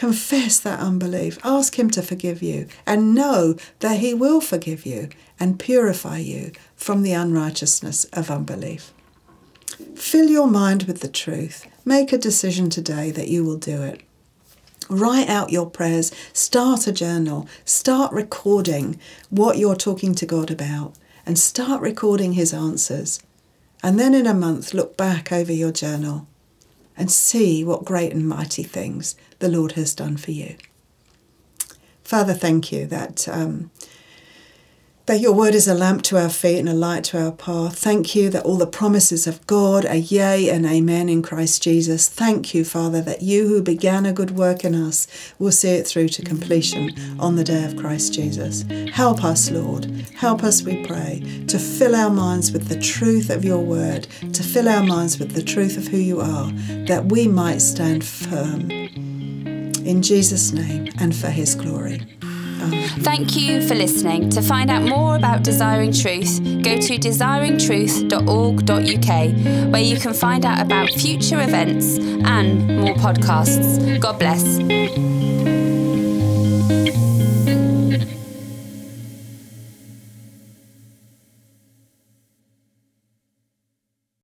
Confess 0.00 0.58
that 0.60 0.80
unbelief. 0.80 1.38
Ask 1.44 1.78
Him 1.78 1.90
to 1.90 2.00
forgive 2.00 2.42
you 2.42 2.68
and 2.86 3.14
know 3.14 3.56
that 3.80 3.98
He 3.98 4.14
will 4.14 4.40
forgive 4.40 4.86
you 4.86 5.10
and 5.38 5.58
purify 5.58 6.16
you 6.16 6.52
from 6.74 7.02
the 7.02 7.12
unrighteousness 7.12 8.04
of 8.04 8.30
unbelief. 8.30 8.94
Fill 9.94 10.30
your 10.30 10.46
mind 10.46 10.84
with 10.84 11.02
the 11.02 11.08
truth. 11.08 11.66
Make 11.84 12.14
a 12.14 12.16
decision 12.16 12.70
today 12.70 13.10
that 13.10 13.28
you 13.28 13.44
will 13.44 13.58
do 13.58 13.82
it. 13.82 14.00
Write 14.88 15.28
out 15.28 15.52
your 15.52 15.68
prayers, 15.68 16.12
start 16.32 16.86
a 16.86 16.92
journal, 16.92 17.46
start 17.66 18.10
recording 18.10 18.98
what 19.28 19.58
you're 19.58 19.76
talking 19.76 20.14
to 20.14 20.24
God 20.24 20.50
about, 20.50 20.94
and 21.26 21.38
start 21.38 21.82
recording 21.82 22.32
His 22.32 22.54
answers. 22.54 23.20
And 23.82 24.00
then 24.00 24.14
in 24.14 24.26
a 24.26 24.32
month, 24.32 24.72
look 24.72 24.96
back 24.96 25.30
over 25.30 25.52
your 25.52 25.72
journal 25.72 26.26
and 26.96 27.10
see 27.10 27.62
what 27.62 27.84
great 27.84 28.12
and 28.12 28.26
mighty 28.26 28.62
things 28.62 29.14
the 29.40 29.48
Lord 29.48 29.72
has 29.72 29.94
done 29.94 30.16
for 30.16 30.30
you. 30.30 30.56
Father, 32.04 32.34
thank 32.34 32.72
you 32.72 32.86
that 32.86 33.28
um, 33.28 33.70
that 35.10 35.20
your 35.20 35.32
word 35.32 35.56
is 35.56 35.66
a 35.66 35.74
lamp 35.74 36.02
to 36.02 36.16
our 36.16 36.28
feet 36.28 36.60
and 36.60 36.68
a 36.68 36.72
light 36.72 37.02
to 37.02 37.20
our 37.20 37.32
path. 37.32 37.76
Thank 37.76 38.14
you 38.14 38.30
that 38.30 38.44
all 38.44 38.56
the 38.56 38.64
promises 38.64 39.26
of 39.26 39.44
God 39.48 39.84
are 39.84 39.96
yea 39.96 40.48
and 40.48 40.64
amen 40.64 41.08
in 41.08 41.20
Christ 41.20 41.64
Jesus. 41.64 42.08
Thank 42.08 42.54
you, 42.54 42.64
Father, 42.64 43.00
that 43.02 43.20
you 43.20 43.48
who 43.48 43.60
began 43.60 44.06
a 44.06 44.12
good 44.12 44.30
work 44.30 44.64
in 44.64 44.72
us 44.72 45.08
will 45.36 45.50
see 45.50 45.70
it 45.70 45.84
through 45.84 46.10
to 46.10 46.22
completion 46.22 46.94
on 47.18 47.34
the 47.34 47.42
day 47.42 47.64
of 47.64 47.76
Christ 47.76 48.14
Jesus. 48.14 48.64
Help 48.92 49.24
us, 49.24 49.50
Lord. 49.50 49.86
Help 50.14 50.44
us, 50.44 50.62
we 50.62 50.84
pray, 50.86 51.44
to 51.48 51.58
fill 51.58 51.96
our 51.96 52.10
minds 52.10 52.52
with 52.52 52.68
the 52.68 52.80
truth 52.80 53.30
of 53.30 53.44
your 53.44 53.58
word, 53.58 54.06
to 54.32 54.44
fill 54.44 54.68
our 54.68 54.84
minds 54.84 55.18
with 55.18 55.32
the 55.32 55.42
truth 55.42 55.76
of 55.76 55.88
who 55.88 55.96
you 55.96 56.20
are, 56.20 56.52
that 56.86 57.06
we 57.06 57.26
might 57.26 57.62
stand 57.62 58.04
firm. 58.04 58.89
In 59.90 60.00
Jesus' 60.02 60.52
name 60.52 60.88
and 61.00 61.14
for 61.14 61.30
his 61.30 61.54
glory. 61.56 62.00
Thank 63.00 63.36
you 63.36 63.60
for 63.66 63.74
listening. 63.74 64.30
To 64.30 64.40
find 64.40 64.70
out 64.70 64.84
more 64.84 65.16
about 65.16 65.42
Desiring 65.42 65.92
Truth, 65.92 66.38
go 66.62 66.80
to 66.80 66.96
desiringtruth.org.uk, 66.96 69.72
where 69.72 69.82
you 69.82 69.98
can 69.98 70.14
find 70.14 70.46
out 70.46 70.64
about 70.64 70.90
future 70.90 71.40
events 71.40 71.98
and 71.98 72.68
more 72.78 72.94
podcasts. 72.94 74.00
God 74.00 74.20
bless. 74.20 74.60